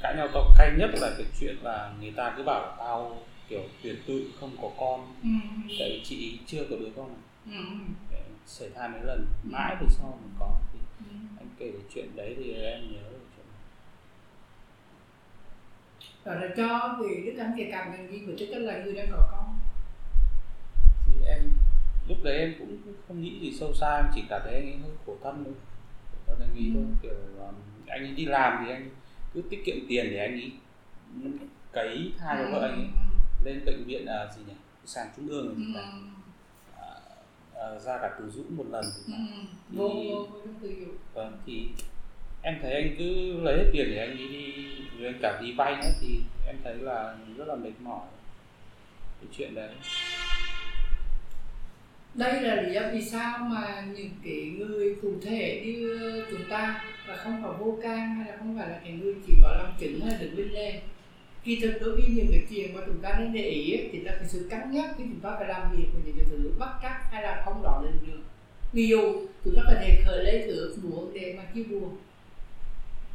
[0.00, 3.22] cãi nhau to cay nhất là cái chuyện là người ta cứ bảo tao
[3.54, 5.14] kiểu tuyệt tự không có con.
[5.22, 5.28] Ừ.
[5.78, 7.08] tại vì chị chưa có đứa con.
[7.08, 7.64] Nào Ừ.
[8.46, 10.56] xảy thai mấy lần mãi về sau mới có.
[10.72, 11.14] Thì Ừ.
[11.38, 13.46] anh kể cái chuyện đấy thì em nhớ được chuyện
[16.24, 18.94] Rồi là cho vì Đức Anh thì cảm nhận gì của tư cách là người
[18.94, 19.58] đang có con.
[21.06, 21.50] Thì em
[22.08, 22.76] lúc đấy em cũng
[23.08, 25.54] không nghĩ gì sâu xa em chỉ cảm thấy anh ấy hơi khổ thân thôi.
[26.26, 26.96] Khổ thân anh thôi Ừ.
[27.02, 27.54] kiểu um,
[27.86, 28.90] anh ấy đi làm thì anh
[29.34, 30.52] cứ tiết kiệm tiền để anh ấy
[31.72, 33.03] cấy thai cho vợ anh ấy
[33.44, 35.80] lên bệnh viện à, gì nhỉ sàn trung ương Ừ.
[35.80, 35.86] à,
[37.56, 39.12] à, ra cả từ dũng một lần Ừ.
[39.70, 39.76] thì.
[39.78, 40.26] Vô vô
[41.14, 41.68] vâng thì
[42.42, 44.52] em thấy anh cứ lấy hết tiền để anh đi
[44.98, 48.06] rồi anh cả đi vay nữa thì em thấy là rất là mệt mỏi
[49.20, 49.70] cái chuyện đấy
[52.14, 56.84] đây là lý do vì sao mà những cái người cụ thể như chúng ta
[57.08, 59.72] là không phải vô can hay là không phải là cái người chỉ có làm
[59.78, 60.80] chứng hay đứng bên lề
[61.44, 64.12] kỳ thực đối với những cái chuyện mà chúng ta nên để ý thì là
[64.12, 66.70] cái sự cân nhắc khi chúng ta phải làm việc với những cái thứ bất
[66.82, 68.20] chắc hay là không đỏ lên được.
[68.72, 71.96] Ví dụ, chúng ta có thể khởi lấy thử muốn để mà chia buồn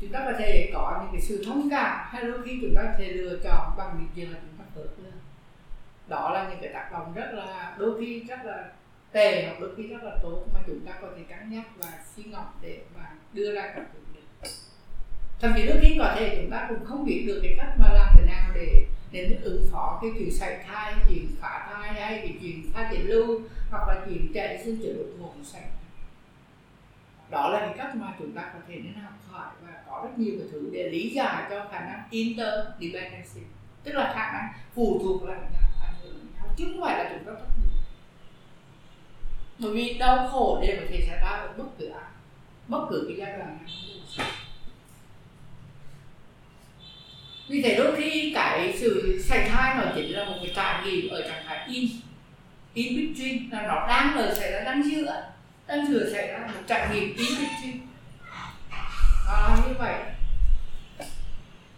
[0.02, 2.82] chúng ta có thể có những cái sự thông cảm hay đôi khi chúng ta
[2.84, 5.14] có thể lựa chọn bằng những gì mà chúng ta khởi lên
[6.08, 8.70] đó là những cái tác động rất là, đôi khi rất là
[9.12, 12.04] tệ hoặc đôi khi rất là tốt mà chúng ta có thể cân nhắc và
[12.16, 14.02] suy ngẫm để mà đưa ra các quyết
[15.40, 17.94] thậm chí đôi khi có thể chúng ta cũng không biết được cái cách mà
[17.94, 22.18] làm thế nào để để ứng phó cái chuyện sảy thai, chuyện phá thai hay
[22.18, 25.64] cái chuyện thai tiền lưu, hoặc là chuyện chạy sinh trở đột ngột sảy.
[27.30, 30.20] đó là cái cách mà chúng ta có thể nên học hỏi và có rất
[30.20, 33.42] nhiều cái thứ để lý giải cho khả năng interdependency,
[33.84, 37.10] tức là khả năng phụ thuộc lẫn nhau ảnh hưởng nhau, chứ không phải là
[37.14, 37.70] chúng ta tất nhiên
[39.60, 42.12] bởi vì đau khổ đều có thể xảy ra ở bất cứ ai,
[42.68, 43.89] bất cứ cái giai đoạn nào
[47.50, 51.10] vì thế đôi khi cái sự sảy thai nó chính là một cái trải nghiệm
[51.10, 51.90] ở trạng thái in
[52.74, 55.24] in between là nó đang ở xảy ra đang giữa
[55.68, 57.78] đang giữa xảy ra một trải nghiệm in between.
[59.28, 59.96] À, như vậy.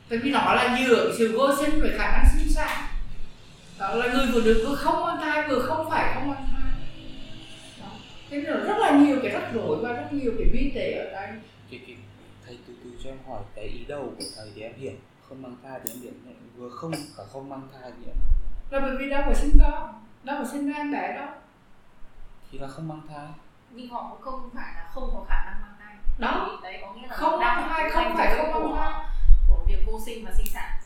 [0.09, 2.87] Tại vì nó là giữa sự vô sinh với khả năng sinh sản
[3.79, 6.71] đó là người vừa được vừa không mang thai vừa không phải không mang thai.
[7.79, 7.87] Đó.
[8.29, 11.11] thế nên rất là nhiều cái rắc rối và rất nhiều cái vi tế ở
[11.11, 11.29] đây.
[12.45, 14.91] Thầy từ từ cho em hỏi cái ý đầu của thầy thì em hiểu
[15.31, 18.15] không mang thai thì em hiểu vừa không cả không mang thai thì em
[18.69, 21.27] là bởi vì đâu phải sinh con đâu phải sinh ra em bé đâu
[22.51, 23.27] thì là không mang thai
[23.73, 25.95] nhưng họ cũng không phải là không có khả năng mang thai.
[26.19, 26.59] Đó.
[26.63, 29.09] Đấy có nghĩa là không mang thai không phải không của, mang thai.
[29.49, 30.77] của việc vô sinh và sinh sản.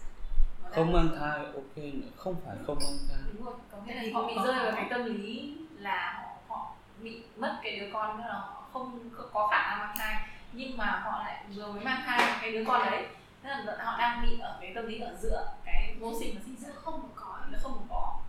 [0.71, 3.19] Không mang thai ok nữa không phải không mang thai.
[3.33, 6.71] Đúng rồi có nghĩa là họ bị rơi vào cái tâm lý là họ họ
[7.01, 10.29] bị mất cái đứa con đó là họ không có khả năng mang thai.
[10.53, 13.05] Nhưng mà họ lại vừa mới mang thai cái đứa con đấy
[13.45, 16.41] Tức là họ đang bị ở cái tâm lý ở giữa cái vô sinh và
[16.45, 17.39] sinh sản không có.
[17.51, 18.19] Nó không có.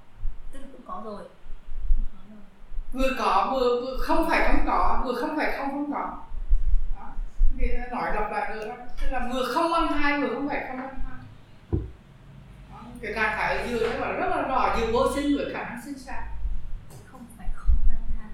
[0.52, 1.22] Tức là cũng có rồi.
[1.98, 6.18] Có vừa có vừa, vừa không phải không có vừa không phải không không có.
[6.96, 7.08] Đó.
[7.58, 8.74] Thì nói lặp lại nữa đó.
[9.00, 11.18] Tức là vừa không mang thai vừa không phải không mang thai
[12.70, 12.76] đó.
[13.02, 15.62] cái trạng thái ở giữa đó là rất là rõ giữa vô sinh với khả
[15.62, 16.22] năng sinh sản
[17.06, 18.28] không phải không mang thai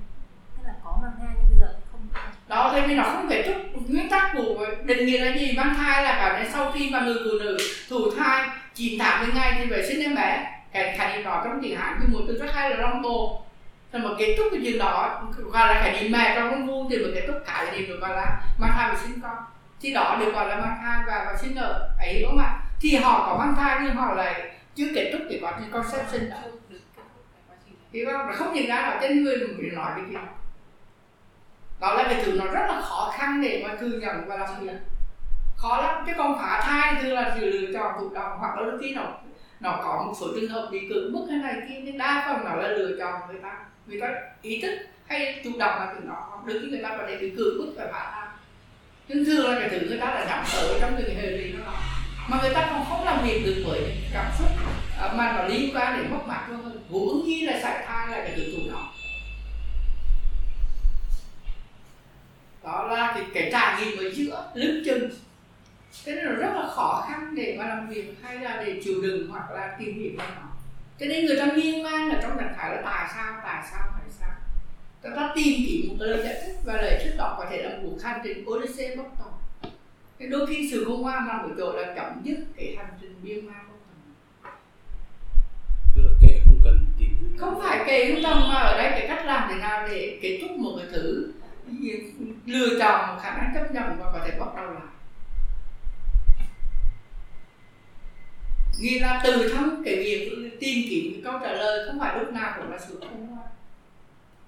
[0.57, 2.20] tức là có mang thai nhưng bây giờ thì không có
[2.53, 3.57] đó thế nên nó không thể thúc
[3.88, 5.53] nguyên tắc của định nghĩa là gì?
[5.57, 7.57] Mang thai là cả đến sau khi mà người phụ nữ
[7.90, 10.48] thụ thai 9 tháng 10 ngày thì phải sinh em bé.
[10.72, 13.42] Cái khái niệm đó trong tiếng Hàn คือ một từ rất hay là long bồ.
[13.92, 15.22] Thì mà kết thúc cái chuyện đó
[15.53, 17.88] gọi là khái niệm mẹ trong con vuông thì mà kết thúc cả khái niệm
[17.88, 19.36] được gọi là mang thai và sinh con.
[19.80, 22.50] Thì đó được gọi là mang thai và và sinh nở ấy đúng không ạ?
[22.80, 26.30] Thì họ có mang thai nhưng họ lại chưa kết thúc cái quá trình conception
[26.30, 26.36] đó.
[27.92, 28.55] Cái thì không?
[28.55, 30.16] Nhìn ra là trên người mình nói cái gì
[31.83, 34.49] đó là cái thứ nó rất là khó khăn để mà thừa nhận và làm
[34.61, 34.72] việc.
[35.57, 38.64] Khó lắm, chứ còn phá thai thì là sự lựa chọn thụ động hoặc là
[38.64, 39.03] đôi khi nó
[39.61, 42.45] nó có một số trường hợp bị cưỡng bức hay này kia, nhưng đa phần
[42.45, 43.53] nó là lựa chọn người ta.
[43.87, 44.09] Người ta
[44.43, 46.43] ý thức hay chủ động là từ đó.
[46.47, 48.28] Đôi khi người ta có thể bị cưỡng bức phải phá thai.
[49.09, 51.53] Nhưng thường là cái thứ người ta đã nhắm tới trong những cái hệ lụy
[51.53, 51.72] đó.
[52.28, 54.49] Mà người ta còn không làm việc được với cảm xúc
[55.01, 57.85] à, mà nó liên quan đến mất mặt luôn vân vụ ứng chi là sạch
[57.87, 58.91] thai là cái thứ chủ động.
[62.64, 65.10] Đó là cái, cái trải nghiệm ở giữa lưng chừng.
[66.04, 69.02] Thế nên là rất là khó khăn để mà làm việc hay là để chịu
[69.02, 70.48] đựng hoặc là tìm hiểu về nó.
[71.00, 73.88] Cho nên người ta miên man ở trong trạng thái là tại sao tại sao
[73.92, 74.30] tại sao?
[75.02, 77.62] Người ta tìm kiếm một cái lời giải thích và lời thích đó có thể
[77.62, 79.32] là một hành trình odyssey bất tận.
[80.18, 83.14] Thế đôi khi sự khôn ngoan nằm ở chỗ là chấm dứt cái hành trình
[83.22, 83.76] miên man bất
[84.42, 84.52] tận.
[85.96, 89.08] Tức là kệ không cần tìm không phải kể không tâm mà ở đây cái
[89.08, 91.32] cách làm thế nào để kết thúc một cái thứ
[92.46, 94.82] lựa chọn một khả năng chấp nhận và có thể bắt đầu lại.
[98.80, 102.32] Nghĩa là từ thăm cái việc tìm kiếm cái câu trả lời không phải lúc
[102.32, 103.48] nào cũng là sự khôn ngoan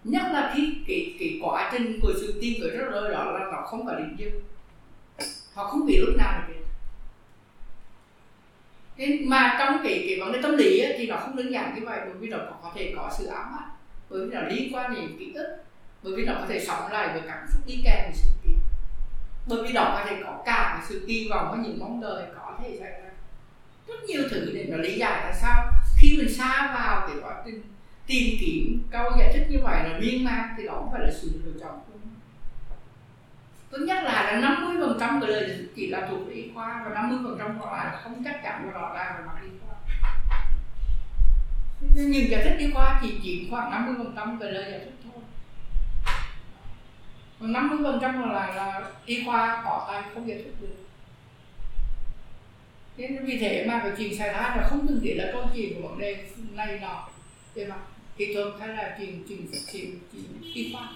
[0.05, 3.47] nhất là khi cái cái quá trình của sự tìm kiếm rất lời đó là
[3.53, 4.43] nó không phải định dương,
[5.55, 6.49] họ không biết lúc nào là
[8.97, 11.75] Thế mà trong cái cái vấn đề tâm lý ấy, thì nó không đơn giản
[11.75, 13.69] như vậy bởi vì nó có, có thể có sự ám ảnh
[14.11, 15.57] bởi vì nó liên quan đến ký ức
[16.05, 18.55] bởi vì nó có thể sống lại với cảm xúc đi kèm với sự kiện
[19.47, 22.25] bởi vì nó có thể có cả cái sự kỳ vọng và những mong đợi
[22.37, 23.11] có thể xảy ra.
[23.89, 27.43] Rất nhiều thứ để nó lý giải tại sao khi mình xa vào cái quá
[27.45, 27.63] trình
[28.07, 31.13] tìm kiếm câu giải thích như vậy là miên man thì đó không phải là
[31.13, 32.15] sự lựa chọn của mình.
[33.71, 36.83] Tốt nhất là là 50 phần trăm cái lời chỉ là thuộc về y khoa
[36.85, 39.35] và 50 phần trăm còn lại là không chắc chắn và rõ ràng về mặt
[39.43, 39.77] y khoa.
[41.95, 45.04] Nhưng giải thích y khoa chỉ chỉ khoảng 50 phần trăm cái lời giải thích
[47.41, 50.77] còn 50 phần trăm là là y khoa bỏ tay không giải thích được.
[52.97, 55.83] Nên vì thế mà cái chuyện xảy ra là không từng chỉ là câu chuyện
[55.83, 57.09] của vấn đề này nọ
[57.55, 57.81] về mặt
[58.17, 60.25] kỹ thuật hay là chuyện chuyện chuyện chuyện
[60.55, 60.89] y khoa.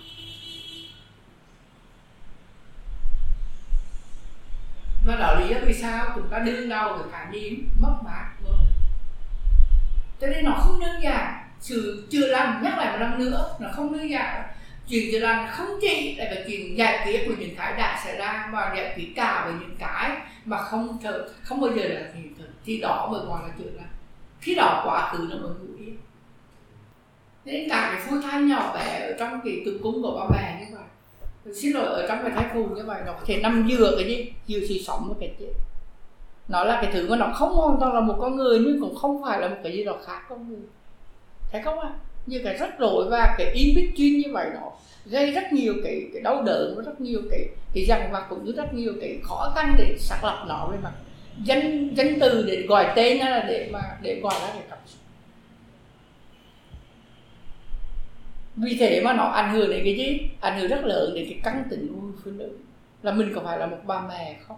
[5.07, 8.29] Và đó lý do vì sao chúng ta đương đầu với khả niệm mất mát
[10.21, 13.69] cho nên nó không đơn giản, sự chưa làm nhắc lại một lần nữa, nó
[13.73, 14.43] không đơn giản
[14.89, 18.17] chuyện cho lành không chỉ là cái chuyện giải quyết của những cái đã xảy
[18.17, 22.01] ra, mà giải quyết cả về những cái mà không trở không bao giờ là
[22.15, 23.85] hiện thực thì đó mới gọi là chuyện là
[24.41, 25.97] khi đó quá khứ nó mới ngủ yên.
[27.45, 30.61] Nên cả cái phôi thai nhỏ bé ở trong cái tử cung của ba mẹ
[30.61, 30.85] như vậy
[31.55, 34.09] xin lỗi, ở trong cái thai phụ như vậy, nó có thể nằm dừa cái
[34.09, 34.33] gì?
[34.47, 35.53] Dừa sự sống với cái chết.
[36.49, 38.97] Nó là cái thứ mà nó không hoàn toàn là một con người, nhưng cũng
[38.97, 40.61] không phải là một cái gì đó khác con người.
[41.53, 41.91] Thấy không ạ?
[41.93, 41.99] à?
[42.29, 44.71] Như cái rắc rối và cái in biết chuyên như vậy nó
[45.07, 48.45] gây rất nhiều cái, cái đau đớn và rất nhiều cái cái rằng và cũng
[48.45, 50.93] như rất nhiều cái khó khăn để xác lập nó về mặt
[51.45, 54.79] danh danh từ để gọi tên hay là để mà để gọi ra cái cảm
[54.87, 54.99] xúc.
[58.57, 60.31] Vì thế mà nó ảnh hưởng đến cái gì?
[60.41, 62.51] Ảnh hưởng rất lớn đến cái căn tính của người phụ nữ.
[63.03, 64.57] Là mình có phải là một bà mẹ không?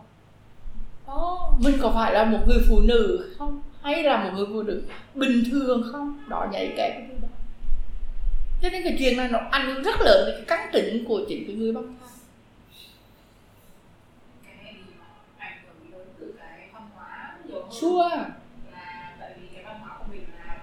[1.06, 3.62] Đó mình có phải là một người phụ nữ không?
[3.82, 4.82] Hay là một người phụ nữ
[5.14, 6.18] bình thường không?
[6.28, 7.09] Đó nhảy kẹp
[8.62, 11.20] cho nên cái chuyện này nó ảnh hưởng rất lớn đến cái căn tính của
[11.28, 12.10] chính cái người băng thai
[17.80, 18.16] Sure.
[18.72, 20.54] là tại vì cái văn hóa của mình là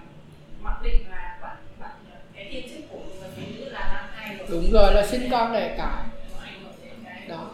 [0.62, 1.90] mặc định là bạn bạn
[2.34, 5.28] cái thiên chức của người phụ nữ là mang thai rồi đúng rồi, là sinh
[5.30, 6.04] con đẻ cả.
[7.28, 7.50] đó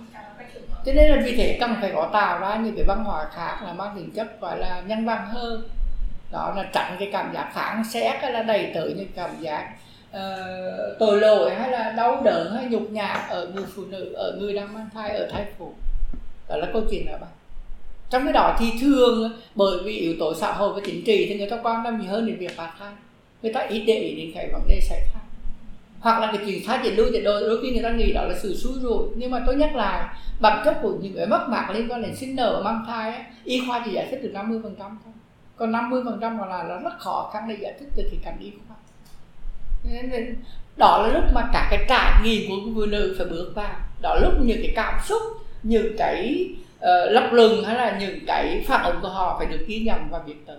[0.87, 3.59] cho nên là vì thế cần phải có tạo ra những cái văn hóa khác
[3.63, 5.69] là mang tính chất gọi là nhân văn hơn
[6.33, 9.75] đó là tránh cái cảm giác phản xét hay là đầy tới những cảm giác
[10.15, 14.37] uh, tội lỗi hay là đau đớn hay nhục nhã ở người phụ nữ ở
[14.41, 15.73] người đang mang thai ở thai phụ?
[16.49, 17.31] Đó là câu chuyện đó bạn.
[18.11, 21.39] Trong cái đó thì thường bởi vì yếu tố xã hội và chính trị thì
[21.39, 22.93] người ta quan tâm nhiều hơn đến việc phạt thai.
[23.43, 25.23] Người ta ít để ý đến cái vấn đề xảy thai
[26.05, 28.23] hoặc là cái chuyện thai chuyển lưu thì đôi đôi khi người ta nghĩ đó
[28.25, 29.09] là sự xui rủi.
[29.17, 30.09] Nhưng mà tôi nhắc lại
[30.41, 33.11] bản chất của những cái mất mạc liên quan đến sinh nở và mang thai
[33.11, 35.13] ấy, y khoa chỉ giải thích được 50 phần trăm thôi.
[35.57, 38.37] Còn 50 phần trăm là là rất khó khăn để giải thích từ cái cạnh
[38.41, 38.77] y khoa
[39.85, 40.37] nên
[40.77, 43.75] đó là lúc mà cả cái trải nghiệm của người nữ phải bước vào.
[44.03, 45.23] Đó là lúc những cái cảm xúc
[45.63, 49.65] những cái uh, lập lừng hay là những cái phản ứng của họ phải được
[49.67, 50.57] ghi nhận và biết tới.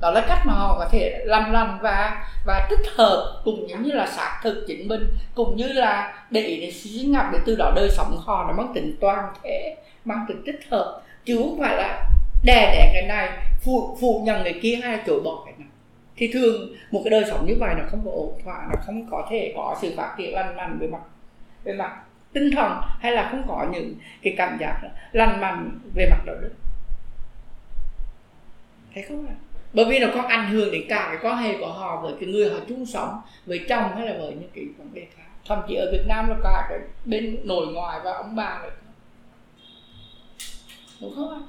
[0.00, 3.82] Đó là cách mà họ có thể làm lành và và tích hợp cùng giống
[3.82, 7.56] như là xác thực chính mình cũng như là để để suy ngập để từ
[7.56, 11.00] đó đời sống họ nó mang tính toàn thể mang tính tích hợp.
[11.24, 12.08] Chứ không phải là
[12.44, 13.30] đè đẻ cái này
[13.60, 15.67] phụ phụ nhận người kia hay là chối bỏ cái này
[16.18, 19.10] thì thường một cái đời sống như vậy nó không có ổn thỏa, nó không
[19.10, 21.00] có thể có sự phát triển lành mạnh về mặt
[21.64, 22.02] về mặt
[22.32, 24.80] tinh thần hay là không có những cái cảm giác
[25.12, 26.52] lành mạnh về mặt đạo đức.
[28.94, 29.34] Thấy không ạ?
[29.72, 32.28] Bởi vì nó có ảnh hưởng đến cả cái quan hệ của họ với cái
[32.28, 35.24] người họ chung sống, với chồng hay là với những cái vấn đề khác.
[35.46, 38.70] Thậm chí ở Việt Nam là cả cái bên nội ngoại và ông bà nữa.
[41.00, 41.40] Đúng không ạ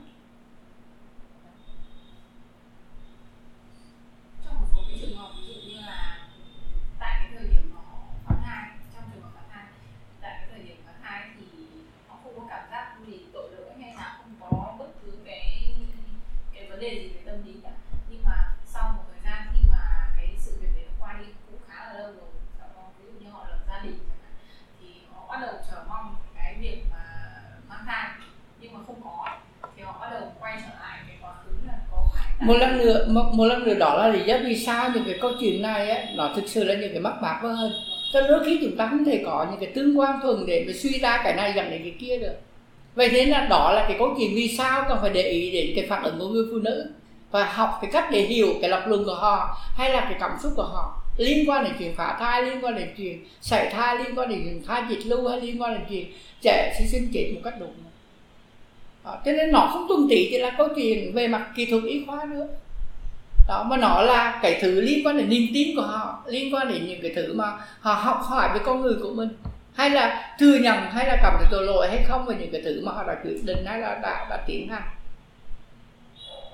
[16.80, 17.70] vấn đề gì về tâm lý cả
[18.10, 21.26] nhưng mà sau một thời gian khi mà cái sự việc đấy nó qua đi
[21.52, 22.28] cũng khá là lâu rồi
[23.00, 24.00] ví dụ như họ lập gia đình
[24.80, 27.04] thì họ bắt đầu chờ mong cái việc mà
[27.68, 28.10] mang thai
[28.60, 29.38] nhưng mà không có
[29.76, 32.78] thì họ bắt đầu quay trở lại cái quá khứ là có phải một lần
[32.78, 35.62] nữa một, một lần nữa đó là lý do vì sao những cái câu chuyện
[35.62, 37.72] này á nó thực sự là những cái mắc bạc quá hơn.
[38.14, 40.74] Cho đôi khi chúng ta không thể có những cái tương quan thuần để mà
[40.76, 42.34] suy ra cái này dẫn đến cái kia được.
[42.96, 45.72] Vậy thế là đó là cái câu chuyện vì sao cần phải để ý đến
[45.76, 46.92] cái phản ứng của người phụ nữ
[47.32, 50.32] và học cái cách để hiểu cái lập luận của họ hay là cái cảm
[50.44, 53.96] xúc của họ liên quan đến chuyện phá thai liên quan đến chuyện sảy thai
[53.96, 56.06] liên quan đến chuyện thai dịch lưu hay liên quan đến chuyện
[56.42, 57.74] trẻ sẽ sinh chết một cách đúng
[59.04, 61.84] đó, cho nên nó không tuân tỷ chỉ là câu chuyện về mặt kỹ thuật
[61.84, 62.47] y khoa nữa.
[63.47, 66.68] Đó mà nó là cái thứ liên quan đến niềm tin của họ liên quan
[66.68, 69.30] đến những cái thứ mà họ học hỏi về con người của mình.
[69.76, 72.62] Hay là thừa nhận hay là cảm thấy tội lỗi hay không về những cái
[72.62, 74.84] thứ mà họ đã quyết định hay là đã đã tiến hành.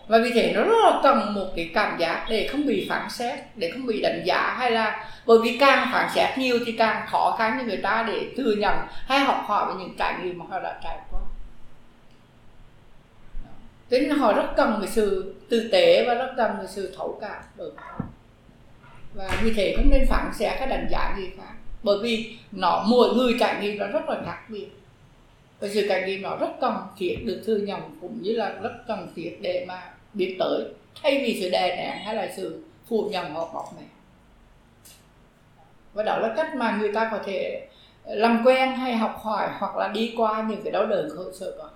[0.08, 3.10] Và vì thế nó rất là cần một cái cảm giác để không bị phản
[3.10, 6.72] xét để không bị đánh giá hay là bởi vì càng phản xét nhiều thì
[6.72, 8.78] càng khó khăn cho người ta để thừa nhận
[9.08, 11.15] hay học hỏi về những trải nghiệm mà họ đã trải qua
[13.90, 17.18] thế nên họ rất cần cái sự tử tế và rất cần cái sự thấu
[17.22, 17.70] cảm bởi
[19.14, 21.56] và vì thế không nên phản xạ cái đánh giá gì khác
[21.86, 24.68] bởi vì nó, mỗi người trải nghiệm nó rất là khác biệt.
[25.60, 28.74] Và sự trải nghiệm nó rất cần thiết được thừa nhận cũng như là rất
[28.88, 30.64] cần thiết để mà biết tới.
[31.04, 33.88] Thay vì sự đè nén hay là sự phủ nhận hoặc bọc mẹ.
[35.94, 37.68] Và đó là cách mà người ta có thể
[38.06, 41.56] làm quen hay học hỏi hoặc là đi qua những cái đau đớn khổ sở
[41.58, 41.75] đó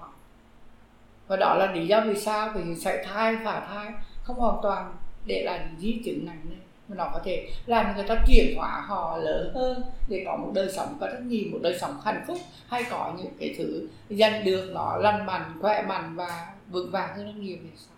[1.30, 3.88] và đó là lý do vì sao vì sảy thai phá thai,
[4.24, 6.60] không hoàn toàn để lại di chứng nặng này.
[6.88, 10.52] Mà nó có thể làm người ta chuyển hóa họ lớn hơn, để có một
[10.54, 13.88] đời sống có rất nhiều một đời sống hạnh phúc, hay có những cái thứ
[14.10, 17.96] giành được nó lành mạnh, khỏe mạnh và vững vàng hơn rất nhiều về sau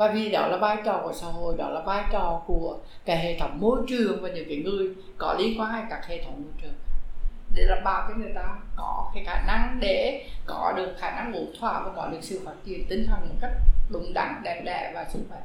[0.00, 3.18] và vì đó là vai trò của xã hội, đó là vai trò của cái
[3.18, 6.42] hệ thống môi trường và những cái người có liên quan hay các hệ thống
[6.42, 6.72] môi trường
[7.54, 8.42] để đảm bảo cho người ta
[8.76, 12.40] có cái khả năng để có được khả năng ổn thỏa và có được sự
[12.46, 13.52] phát triển tinh thần một cách
[13.88, 15.40] đúng đắn, đẹp đẽ và sức khỏe.